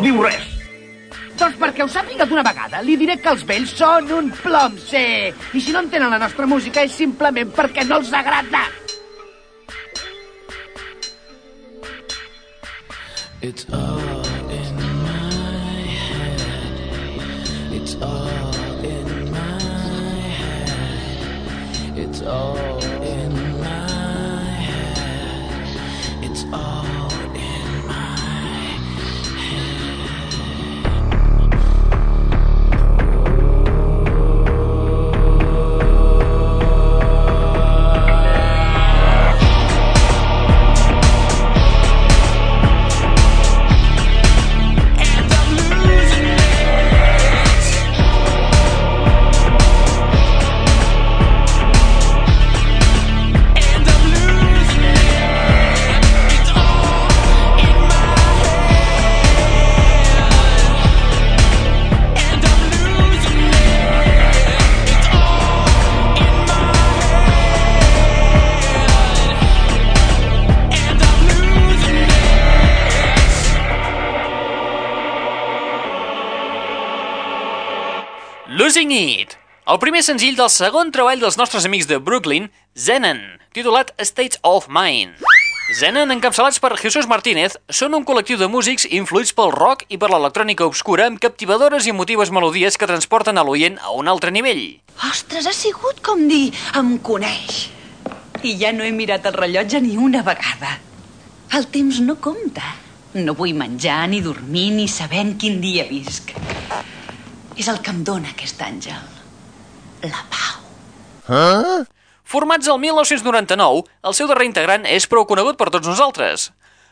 No 0.00 0.06
diu 0.06 0.22
res. 0.24 0.44
Doncs 1.36 1.58
perquè 1.60 1.84
ho 1.84 1.88
sàpiga 1.92 2.24
d'una 2.24 2.40
vegada, 2.40 2.78
li 2.80 2.94
diré 2.96 3.18
que 3.20 3.28
els 3.34 3.42
vells 3.44 3.74
són 3.76 4.06
un 4.16 4.30
plom, 4.32 4.78
sí. 4.80 5.28
I 5.28 5.60
si 5.60 5.74
no 5.74 5.82
entenen 5.84 6.08
la 6.08 6.20
nostra 6.22 6.46
música 6.48 6.80
és 6.88 6.94
simplement 6.96 7.52
perquè 7.52 7.84
no 7.84 7.98
els 8.00 8.08
agrada. 8.16 8.62
It's 13.42 13.66
all 13.68 14.24
in 14.56 14.80
my 15.04 15.84
head. 16.08 16.40
It's 17.76 17.94
all 18.00 18.56
in 18.88 19.30
my 19.36 19.60
head. 20.40 21.98
It's 22.06 22.22
all 22.22 22.89
el 79.70 79.78
primer 79.78 80.00
senzill 80.02 80.34
del 80.34 80.48
segon 80.50 80.88
treball 80.90 81.20
dels 81.22 81.36
nostres 81.38 81.62
amics 81.68 81.86
de 81.86 82.00
Brooklyn, 82.02 82.48
Zenon, 82.74 83.20
titulat 83.54 83.92
States 84.02 84.40
of 84.42 84.64
Mind. 84.66 85.20
Zenon, 85.78 86.10
encapçalats 86.10 86.58
per 86.58 86.72
Jesús 86.80 87.06
Martínez, 87.06 87.54
són 87.70 87.94
un 87.94 88.02
col·lectiu 88.08 88.40
de 88.40 88.48
músics 88.50 88.88
influïts 88.90 89.30
pel 89.36 89.52
rock 89.54 89.84
i 89.86 89.98
per 90.02 90.08
l'electrònica 90.10 90.66
obscura 90.66 91.06
amb 91.06 91.20
captivadores 91.22 91.86
i 91.86 91.92
emotives 91.94 92.32
melodies 92.34 92.74
que 92.74 92.88
transporten 92.90 93.38
a 93.38 93.44
l'oient 93.46 93.78
a 93.78 93.94
un 93.94 94.10
altre 94.10 94.34
nivell. 94.34 94.64
Ostres, 95.06 95.46
ha 95.46 95.54
sigut 95.54 96.02
com 96.02 96.26
dir, 96.26 96.50
em 96.74 96.96
coneix. 96.98 97.68
I 98.42 98.56
ja 98.58 98.74
no 98.74 98.82
he 98.82 98.90
mirat 98.90 99.30
el 99.30 99.38
rellotge 99.38 99.84
ni 99.86 99.94
una 99.94 100.24
vegada. 100.26 100.80
El 101.54 101.70
temps 101.70 102.02
no 102.02 102.18
compta. 102.18 102.74
No 103.14 103.38
vull 103.38 103.54
menjar, 103.54 104.02
ni 104.10 104.18
dormir, 104.18 104.72
ni 104.74 104.90
saber 104.90 105.22
en 105.22 105.32
quin 105.38 105.62
dia 105.62 105.86
visc. 105.86 106.34
És 107.54 107.70
el 107.70 107.78
que 107.78 107.94
em 107.94 108.02
dóna 108.02 108.34
aquest 108.34 108.66
àngel. 108.66 109.19
La 110.02 110.22
pau. 110.32 110.60
Ah? 111.28 111.84
Formats 112.24 112.68
el 112.70 112.78
1999, 112.80 113.82
el 114.06 114.14
seu 114.16 114.28
darrer 114.30 114.46
integrant 114.48 114.86
és 114.88 115.04
prou 115.10 115.26
conegut 115.28 115.58
per 115.60 115.68
tots 115.74 115.90
nosaltres. 115.90 116.46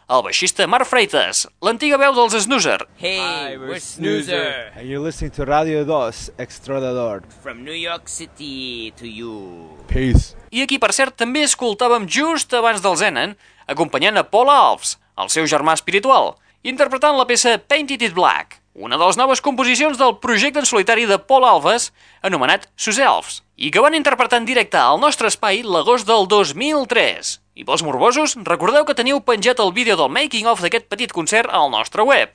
El 0.09 0.23
baixista 0.25 0.67
Mark 0.69 0.89
Freitas, 0.89 1.47
l'antiga 1.65 1.99
veu 2.01 2.15
dels 2.17 2.37
Snoozer. 2.45 2.79
Hey, 3.01 3.57
we're 3.57 3.81
Snoozer. 3.81 4.73
And 4.75 4.89
you're 4.89 5.05
listening 5.05 5.33
to 5.37 5.45
Radio 5.45 5.85
2 5.89 6.35
Extradador. 6.41 7.25
From 7.43 7.65
New 7.65 7.77
York 7.77 8.09
City 8.09 8.93
to 8.97 9.09
you. 9.09 9.69
Peace. 9.89 10.35
I 10.51 10.65
aquí, 10.65 10.81
per 10.81 10.93
cert, 10.97 11.17
també 11.21 11.45
escoltàvem 11.45 12.09
just 12.09 12.53
abans 12.57 12.85
del 12.85 12.97
Zenon, 13.01 13.37
acompanyant 13.69 14.21
a 14.21 14.25
Paul 14.29 14.53
Alves, 14.53 14.97
el 15.17 15.33
seu 15.33 15.49
germà 15.49 15.77
espiritual, 15.77 16.35
interpretant 16.65 17.17
la 17.17 17.29
peça 17.29 17.57
Painted 17.61 18.05
It 18.09 18.17
Black, 18.17 18.61
una 18.79 18.97
de 18.97 19.05
les 19.05 19.16
noves 19.18 19.41
composicions 19.43 19.99
del 19.99 20.16
projecte 20.22 20.61
en 20.62 20.66
solitari 20.66 21.05
de 21.07 21.18
Paul 21.18 21.45
Alves, 21.45 21.91
anomenat 22.22 22.68
Sus 22.76 23.01
Elves, 23.03 23.43
i 23.59 23.72
que 23.74 23.83
van 23.83 23.97
interpretar 23.99 24.39
en 24.39 24.47
directe 24.47 24.79
al 24.79 25.01
nostre 25.03 25.26
espai 25.33 25.64
l'agost 25.66 26.07
del 26.07 26.29
2003. 26.31 27.33
I 27.59 27.66
pels 27.66 27.83
morbosos, 27.83 28.37
recordeu 28.47 28.87
que 28.87 28.95
teniu 28.95 29.18
penjat 29.26 29.59
el 29.59 29.74
vídeo 29.74 29.99
del 29.99 30.14
making-of 30.14 30.62
d'aquest 30.62 30.87
petit 30.87 31.12
concert 31.12 31.51
al 31.51 31.72
nostre 31.74 32.07
web. 32.07 32.31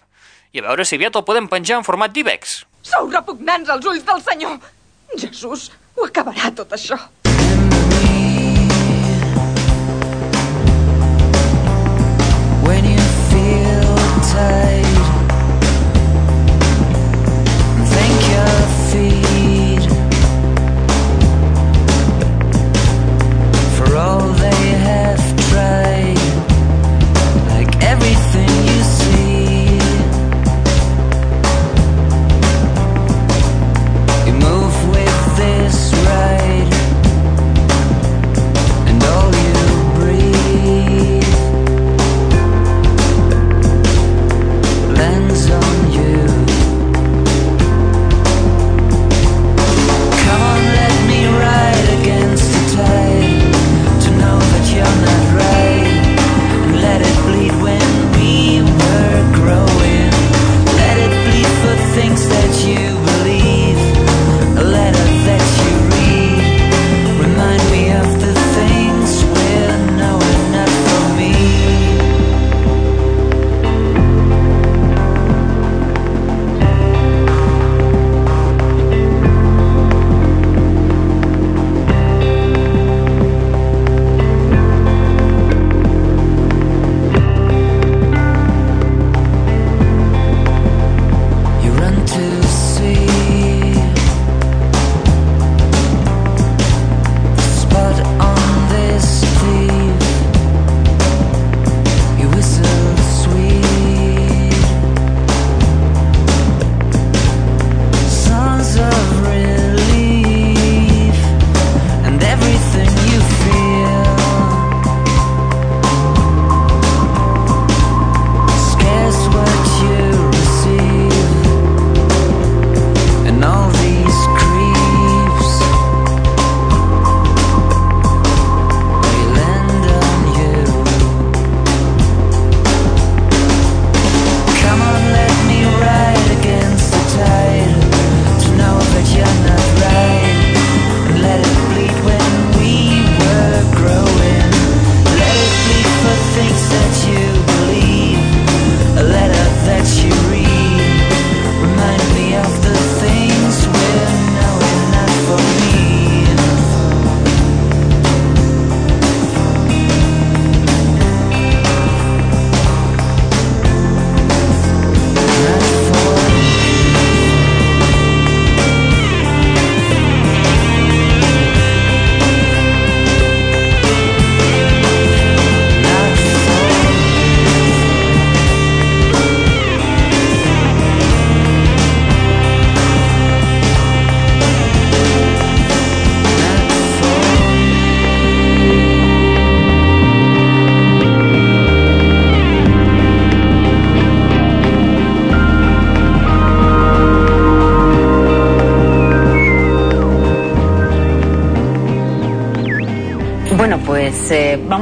I 0.52 0.60
a 0.60 0.68
veure 0.68 0.84
si 0.84 1.00
aviat 1.00 1.16
el 1.16 1.24
podem 1.24 1.48
penjar 1.48 1.80
en 1.80 1.88
format 1.88 2.12
d'IBEX. 2.12 2.60
Sou 2.84 3.08
repugnants 3.08 3.72
als 3.72 3.88
ulls 3.88 4.04
del 4.04 4.20
senyor. 4.28 4.60
Jesús, 5.16 5.70
ho 5.96 6.12
acabarà 6.12 6.52
tot 6.52 6.76
això. 6.76 7.00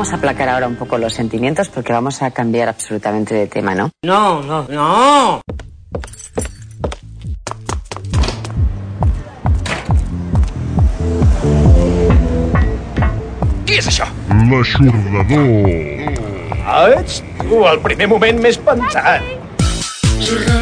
Vamos 0.02 0.14
a 0.14 0.16
aplacar 0.16 0.50
ahora 0.50 0.68
un 0.68 0.78
poco 0.78 0.98
los 0.98 1.14
sentimientos 1.14 1.70
porque 1.70 1.94
vamos 1.94 2.24
a 2.24 2.32
cambiar 2.32 2.68
absolutamente 2.68 3.36
de 3.36 3.46
tema, 3.46 3.76
¿no? 3.76 3.92
No, 4.02 4.42
no, 4.42 4.66
no. 4.68 5.42
Qui 13.68 13.78
és 13.78 13.92
això? 13.94 14.10
L'aixordador. 14.50 15.70
Ah, 16.66 16.90
ets 16.98 17.22
tu, 17.44 17.62
al 17.70 17.78
primer 17.86 18.10
moment 18.10 18.42
m'he 18.42 18.56
espantat. 18.56 19.22
Je 20.18 20.61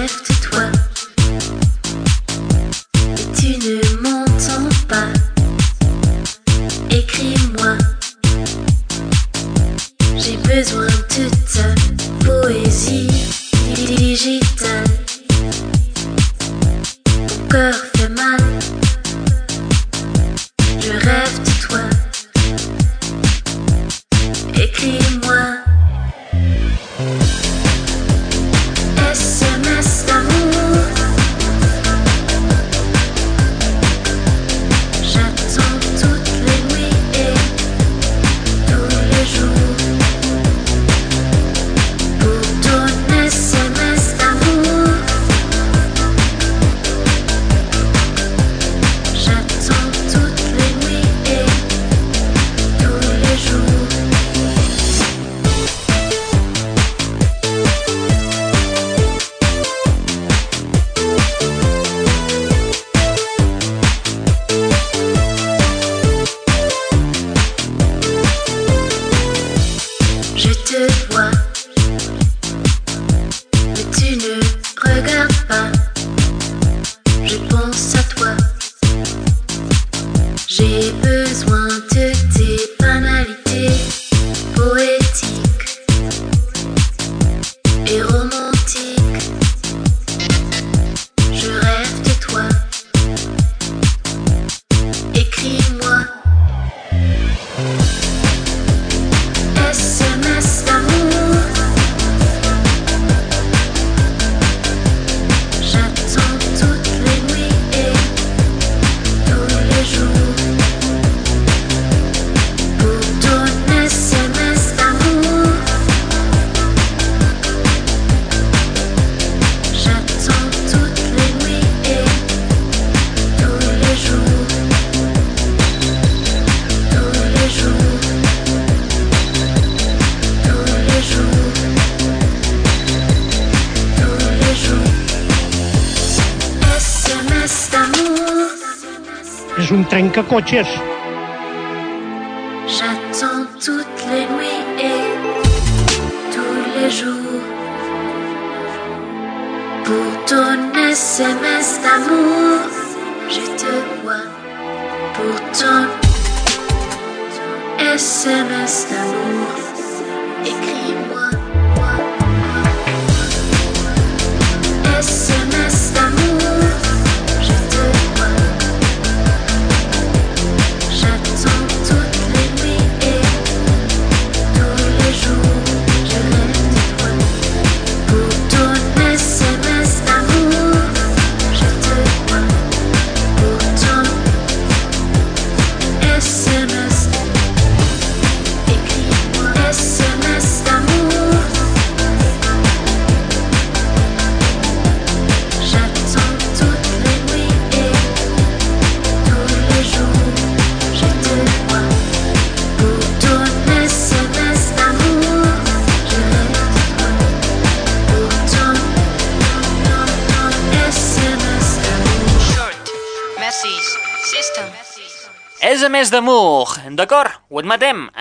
un 140.31 141.08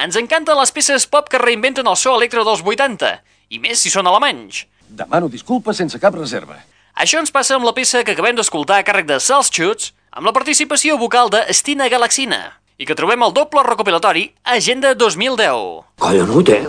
Ens 0.09 0.17
encanten 0.17 0.57
les 0.57 0.71
peces 0.73 1.05
pop 1.05 1.27
que 1.29 1.37
reinventen 1.37 1.85
el 1.91 1.97
so 2.01 2.15
electro 2.17 2.41
dels 2.41 2.63
80, 2.65 3.09
i 3.53 3.59
més 3.61 3.83
si 3.85 3.91
són 3.93 4.07
alemanys. 4.09 4.63
Demano 4.89 5.27
disculpes 5.29 5.77
sense 5.77 5.99
cap 6.01 6.15
reserva. 6.17 6.55
Això 6.97 7.19
ens 7.21 7.29
passa 7.29 7.59
amb 7.59 7.67
la 7.69 7.75
peça 7.77 8.01
que 8.01 8.15
acabem 8.17 8.39
d'escoltar 8.39 8.79
a 8.81 8.87
càrrec 8.89 9.05
de 9.05 9.19
Salschutz, 9.21 9.91
amb 10.09 10.25
la 10.25 10.33
participació 10.33 10.97
vocal 10.97 11.29
de 11.35 11.43
Stina 11.53 11.91
Galaxina, 11.93 12.39
i 12.81 12.89
que 12.89 12.97
trobem 12.97 13.21
al 13.21 13.35
doble 13.37 13.61
recopilatori 13.67 14.31
Agenda 14.49 14.95
2010. 14.97 16.01
Collonut, 16.01 16.53
eh? 16.57 16.63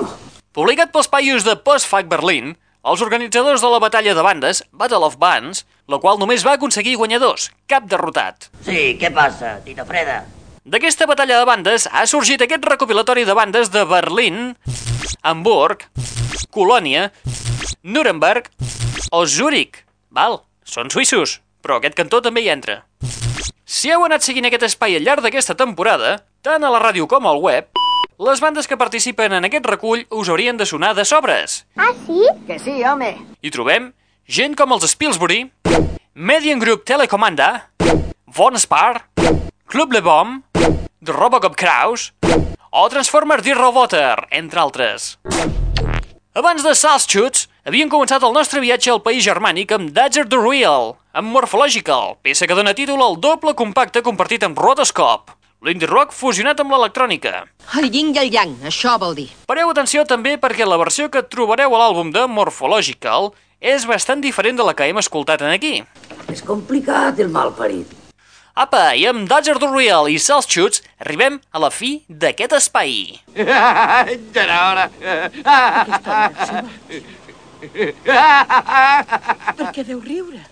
Publicat 0.52 0.92
pels 0.92 1.08
paios 1.08 1.48
de 1.48 1.56
Postfag 1.64 2.12
Berlin, 2.12 2.58
els 2.84 3.06
organitzadors 3.06 3.64
de 3.64 3.72
la 3.72 3.80
batalla 3.80 4.18
de 4.18 4.26
bandes, 4.26 4.66
Battle 4.74 5.08
of 5.08 5.16
Bands, 5.22 5.64
la 5.88 6.02
qual 6.04 6.20
només 6.20 6.44
va 6.44 6.58
aconseguir 6.60 6.98
guanyadors, 7.00 7.54
cap 7.72 7.88
derrotat. 7.88 8.52
Sí, 8.68 8.98
què 9.00 9.14
passa, 9.16 9.62
Tita 9.64 9.88
Freda? 9.88 10.26
D'aquesta 10.70 11.08
batalla 11.10 11.40
de 11.40 11.46
bandes 11.50 11.88
ha 11.90 12.04
sorgit 12.06 12.44
aquest 12.46 12.66
recopilatori 12.68 13.24
de 13.26 13.34
bandes 13.34 13.72
de 13.74 13.82
Berlín, 13.90 14.52
Hamburg, 15.26 15.88
Colònia, 16.54 17.08
Nuremberg 17.82 18.52
o 19.10 19.24
Zúrich. 19.26 19.80
Val, 20.14 20.44
són 20.62 20.92
suïssos, 20.94 21.40
però 21.66 21.80
aquest 21.80 21.98
cantó 21.98 22.20
també 22.22 22.44
hi 22.46 22.52
entra. 22.54 22.84
Si 23.66 23.90
heu 23.90 24.06
anat 24.06 24.22
seguint 24.22 24.46
aquest 24.46 24.68
espai 24.68 25.00
al 25.00 25.08
llarg 25.08 25.26
d'aquesta 25.26 25.56
temporada, 25.58 26.20
tant 26.46 26.62
a 26.62 26.70
la 26.70 26.82
ràdio 26.84 27.10
com 27.10 27.26
al 27.26 27.42
web, 27.42 27.74
les 28.22 28.42
bandes 28.44 28.70
que 28.70 28.78
participen 28.78 29.34
en 29.40 29.50
aquest 29.50 29.66
recull 29.66 30.06
us 30.14 30.30
haurien 30.30 30.60
de 30.60 30.68
sonar 30.70 30.94
de 30.94 31.06
sobres. 31.06 31.64
Ah, 31.82 31.96
sí? 32.06 32.28
Que 32.46 32.60
sí, 32.62 32.84
home. 32.86 33.16
Hi 33.42 33.50
trobem 33.50 33.90
gent 34.30 34.54
com 34.54 34.78
els 34.78 34.86
Spilsbury, 34.94 35.48
Median 36.14 36.62
Group 36.62 36.86
Telecomanda, 36.86 37.72
Von 38.38 38.62
Spar, 38.62 39.08
Club 39.70 39.98
Le 39.98 40.02
Bomb, 40.06 40.44
The 41.00 41.14
Robocop 41.16 41.56
Kraus 41.56 42.10
o 42.72 42.90
Transformers 42.90 43.44
The 43.44 43.54
Roboter, 43.54 44.28
entre 44.32 44.60
altres. 44.60 45.18
Abans 46.36 46.62
de 46.62 46.74
Saltschutz, 46.76 47.48
havien 47.66 47.90
començat 47.90 48.24
el 48.24 48.34
nostre 48.36 48.62
viatge 48.62 48.92
al 48.94 49.02
país 49.02 49.24
germànic 49.26 49.72
amb 49.74 49.90
Dodger 49.96 50.28
the 50.30 50.38
Real, 50.38 50.94
amb 51.12 51.32
Morphological, 51.34 52.18
peça 52.22 52.46
que 52.46 52.58
dona 52.58 52.76
títol 52.78 53.02
al 53.02 53.18
doble 53.18 53.56
compacte 53.58 54.04
compartit 54.06 54.46
amb 54.46 54.60
Rotoscope, 54.60 55.34
l'indie 55.66 55.90
rock 55.90 56.14
fusionat 56.14 56.62
amb 56.62 56.76
l'electrònica. 56.76 57.46
El 57.80 57.90
yin 57.90 58.14
i 58.14 58.22
el 58.22 58.34
yang, 58.36 58.58
això 58.70 58.98
vol 59.02 59.18
dir. 59.18 59.30
Pareu 59.50 59.72
atenció 59.74 60.06
també 60.06 60.38
perquè 60.38 60.68
la 60.68 60.78
versió 60.84 61.10
que 61.10 61.26
trobareu 61.26 61.74
a 61.74 61.86
l'àlbum 61.86 62.14
de 62.16 62.28
Morphological 62.28 63.32
és 63.60 63.88
bastant 63.90 64.22
diferent 64.22 64.62
de 64.62 64.68
la 64.68 64.76
que 64.76 64.92
hem 64.92 65.02
escoltat 65.02 65.42
en 65.48 65.56
aquí. 65.56 65.80
És 66.30 66.46
complicat, 66.46 67.20
el 67.20 67.34
malparit. 67.34 67.99
Apa, 68.60 68.92
i 68.92 69.06
amb 69.08 69.24
Dodger 69.24 69.56
the 69.56 69.70
Real 69.72 70.10
i 70.12 70.18
Saltschutz 70.20 70.82
arribem 71.00 71.38
a 71.56 71.62
la 71.64 71.70
fi 71.72 72.02
d'aquest 72.12 72.58
espai. 72.58 72.92
Ja 73.40 74.04
era 74.36 74.58
hora. 74.68 74.90
Per 79.56 79.72
què 79.72 79.88
deu 79.88 80.04
riure? 80.04 80.44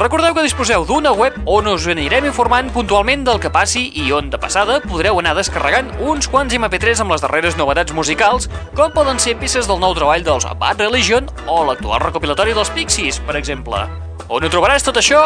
Recordeu 0.00 0.32
que 0.32 0.48
disposeu 0.48 0.88
d'una 0.88 1.12
web 1.12 1.36
on 1.44 1.68
us 1.68 1.84
anirem 1.92 2.24
informant 2.32 2.72
puntualment 2.72 3.28
del 3.28 3.44
que 3.44 3.52
passi 3.52 3.92
i 3.92 4.08
on, 4.16 4.32
de 4.32 4.40
passada, 4.40 4.80
podreu 4.80 5.20
anar 5.20 5.36
descarregant 5.36 5.92
uns 6.00 6.32
quants 6.32 6.56
MP3 6.56 7.04
amb 7.04 7.12
les 7.12 7.20
darreres 7.20 7.60
novetats 7.60 7.92
musicals, 7.92 8.48
com 8.72 8.88
poden 8.96 9.20
ser 9.20 9.36
peces 9.36 9.68
del 9.68 9.84
nou 9.84 9.92
treball 9.92 10.24
dels 10.24 10.48
Bad 10.56 10.80
Religion 10.88 11.28
o 11.44 11.66
l'actual 11.68 12.00
recopilatori 12.08 12.56
dels 12.56 12.72
Pixies, 12.72 13.20
per 13.28 13.36
exemple. 13.36 13.84
On 14.30 14.38
ho 14.44 14.48
trobaràs 14.52 14.84
tot 14.86 14.96
això? 15.00 15.20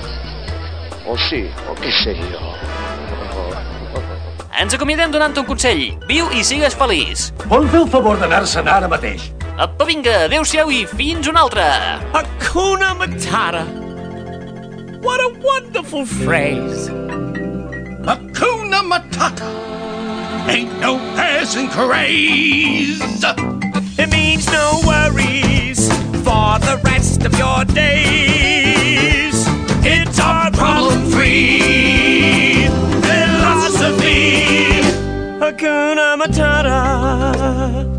¿O 1.07 1.17
sí? 1.27 1.49
¿O 1.69 1.75
qué 1.75 1.91
sé 2.03 2.15
yo? 2.31 2.39
Ens 4.55 4.73
acomiadem 4.75 5.11
donant 5.11 5.35
un 5.37 5.45
consell. 5.47 5.81
Viu 6.07 6.29
i 6.31 6.43
sigues 6.47 6.75
feliç. 6.79 7.31
Vol 7.51 7.67
fer 7.67 7.81
el 7.83 7.89
favor 7.91 8.15
d'anar-se'n 8.21 8.67
ara 8.71 8.87
mateix? 8.91 9.21
Apa, 9.55 9.87
vinga, 9.87 10.27
adeu-siau 10.27 10.67
i 10.67 10.83
fins 10.83 11.31
una 11.31 11.47
altra. 11.47 12.03
Hakuna 12.11 12.91
Matata. 12.91 13.63
What 14.99 15.23
a 15.23 15.31
wonderful 15.39 16.05
phrase. 16.05 16.89
Hakuna 18.03 18.83
Matata. 18.83 19.47
Ain't 20.51 20.77
no 20.81 20.97
passing 21.15 21.69
craze. 21.69 22.99
It 23.97 24.11
means 24.11 24.45
no 24.51 24.81
worries 24.83 25.87
for 26.27 26.59
the 26.59 26.75
rest 26.83 27.23
of 27.23 27.31
your 27.39 27.63
days. 27.71 29.47
It's 29.87 30.19
our 30.19 30.51
problem-free 30.51 32.67
philosophy. 33.07 34.83
Hakuna 35.39 36.19
Matata. 36.19 37.94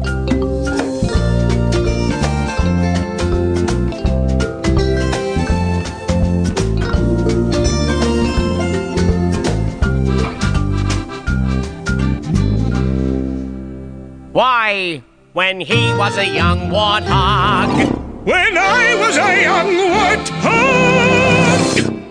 Why, 14.36 15.00
when 15.32 15.62
he 15.62 15.94
was 15.94 16.18
a 16.18 16.26
young 16.26 16.68
warthog. 16.68 18.22
When 18.22 18.58
I 18.58 18.94
was 19.00 19.16
a 19.16 19.40
young 19.40 19.68
warthog. 19.88 20.28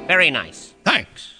Very 0.07 0.32
nice. 0.32 0.73
Thanks. 0.84 1.36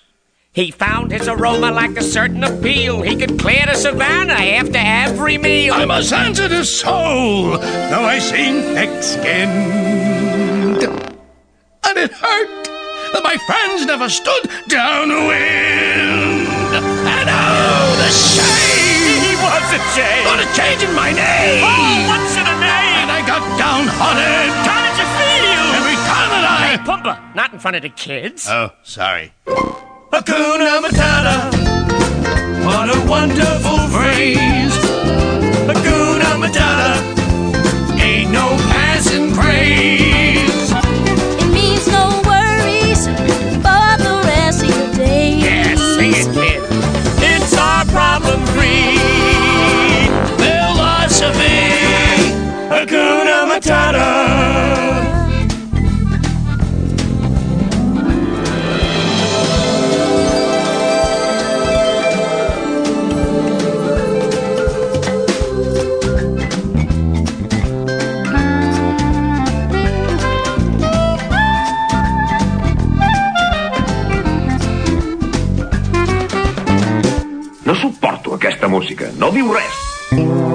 He 0.52 0.70
found 0.70 1.12
his 1.12 1.28
aroma 1.28 1.72
like 1.72 1.98
a 1.98 2.04
certain 2.04 2.44
appeal. 2.44 3.02
He 3.02 3.16
could 3.16 3.40
clear 3.40 3.66
the 3.66 3.74
savannah 3.74 4.34
after 4.34 4.78
every 4.78 5.40
meal. 5.40 5.74
I'm 5.74 5.90
a 5.90 6.04
sensitive 6.04 6.68
soul, 6.68 7.58
though 7.58 8.06
I 8.06 8.20
seem 8.20 8.62
thick-skinned. 8.76 10.84
And 11.84 11.98
it 11.98 12.12
hurt 12.12 12.66
that 13.12 13.24
my 13.24 13.38
friends 13.48 13.88
never 13.88 14.08
stood 14.08 14.52
downwind. 14.68 16.46
And 16.78 17.28
oh, 17.28 17.96
the 17.98 18.12
shame! 18.12 18.85
Was 19.56 19.72
a 19.72 19.80
change. 19.96 20.26
What 20.28 20.40
a 20.44 20.48
change 20.52 20.84
in 20.84 20.94
my 20.94 21.12
name! 21.16 21.64
Oh, 21.64 22.12
what's 22.12 22.36
in 22.36 22.44
a 22.44 22.56
name? 22.60 22.96
And 23.00 23.10
I 23.10 23.24
got 23.26 23.40
downhearted. 23.58 24.52
How 24.68 24.84
did 24.84 24.96
you 25.00 25.08
feel? 25.16 25.64
Every 25.80 25.96
time 26.12 26.30
that 26.44 26.44
Hey, 26.60 26.76
I... 26.76 26.84
Pumba, 26.84 27.34
not 27.36 27.54
in 27.54 27.60
front 27.60 27.78
of 27.78 27.84
the 27.84 27.90
kids. 27.90 28.48
Oh, 28.50 28.72
sorry. 28.84 29.32
Hakuna 30.12 30.82
Matata. 30.84 31.36
What 32.66 32.90
a 32.92 33.00
wonderful 33.08 33.80
phrase. 33.96 34.76
Hakuna 35.72 36.36
Matata. 36.44 36.95
Aquesta 78.56 78.68
música. 78.72 79.12
No 79.20 79.32
diu 79.36 79.52
res. 79.54 80.55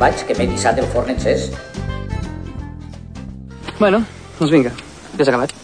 Vaig, 0.00 0.24
que 0.26 0.36
m'he 0.38 0.48
dissat 0.48 0.80
el 0.80 0.88
forn 0.94 1.12
encès. 1.14 1.50
Bueno, 3.78 4.02
doncs 4.38 4.52
vinga, 4.52 4.72
ja 5.16 5.24
s'ha 5.24 5.32
acabat. 5.34 5.59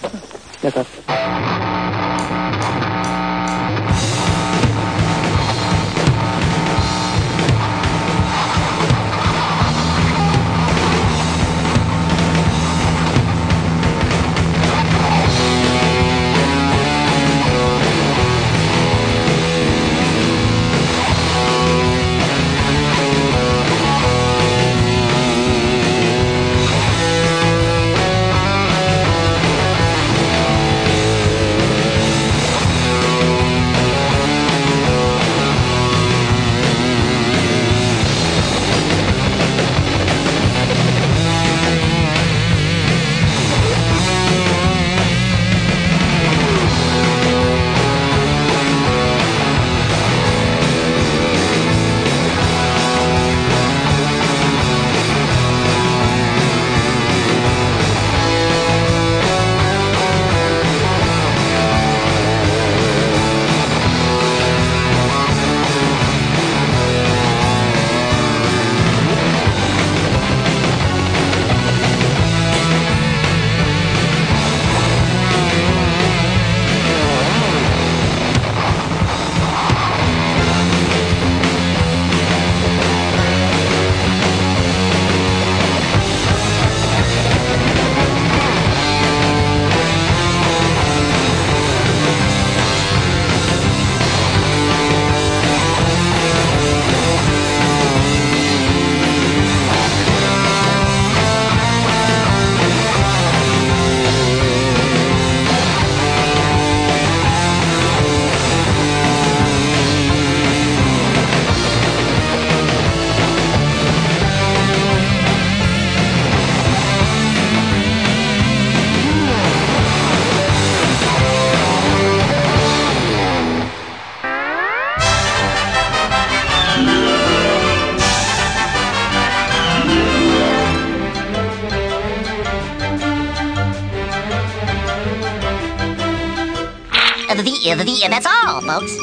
D, 137.77 137.85
the 137.85 137.85
D, 137.85 138.05
and 138.05 138.13
that's 138.13 138.27
all, 138.27 138.61
folks. 138.63 138.97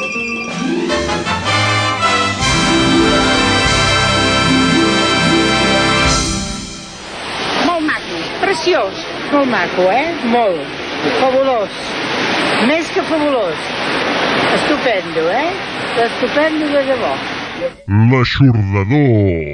Molt 7.65 7.83
maco, 7.85 8.17
preciós. 8.41 8.93
Molt 9.31 9.49
maco, 9.49 9.83
eh? 9.91 10.09
Molt. 10.25 10.65
Fabulós. 11.19 11.69
Més 12.67 12.89
que 12.89 13.03
fabulós. 13.03 13.57
Estupendo, 14.55 15.29
eh? 15.29 15.51
Estupendo 16.07 16.65
de 16.73 16.83
debò. 16.89 17.13
L'aixordador. 18.09 19.52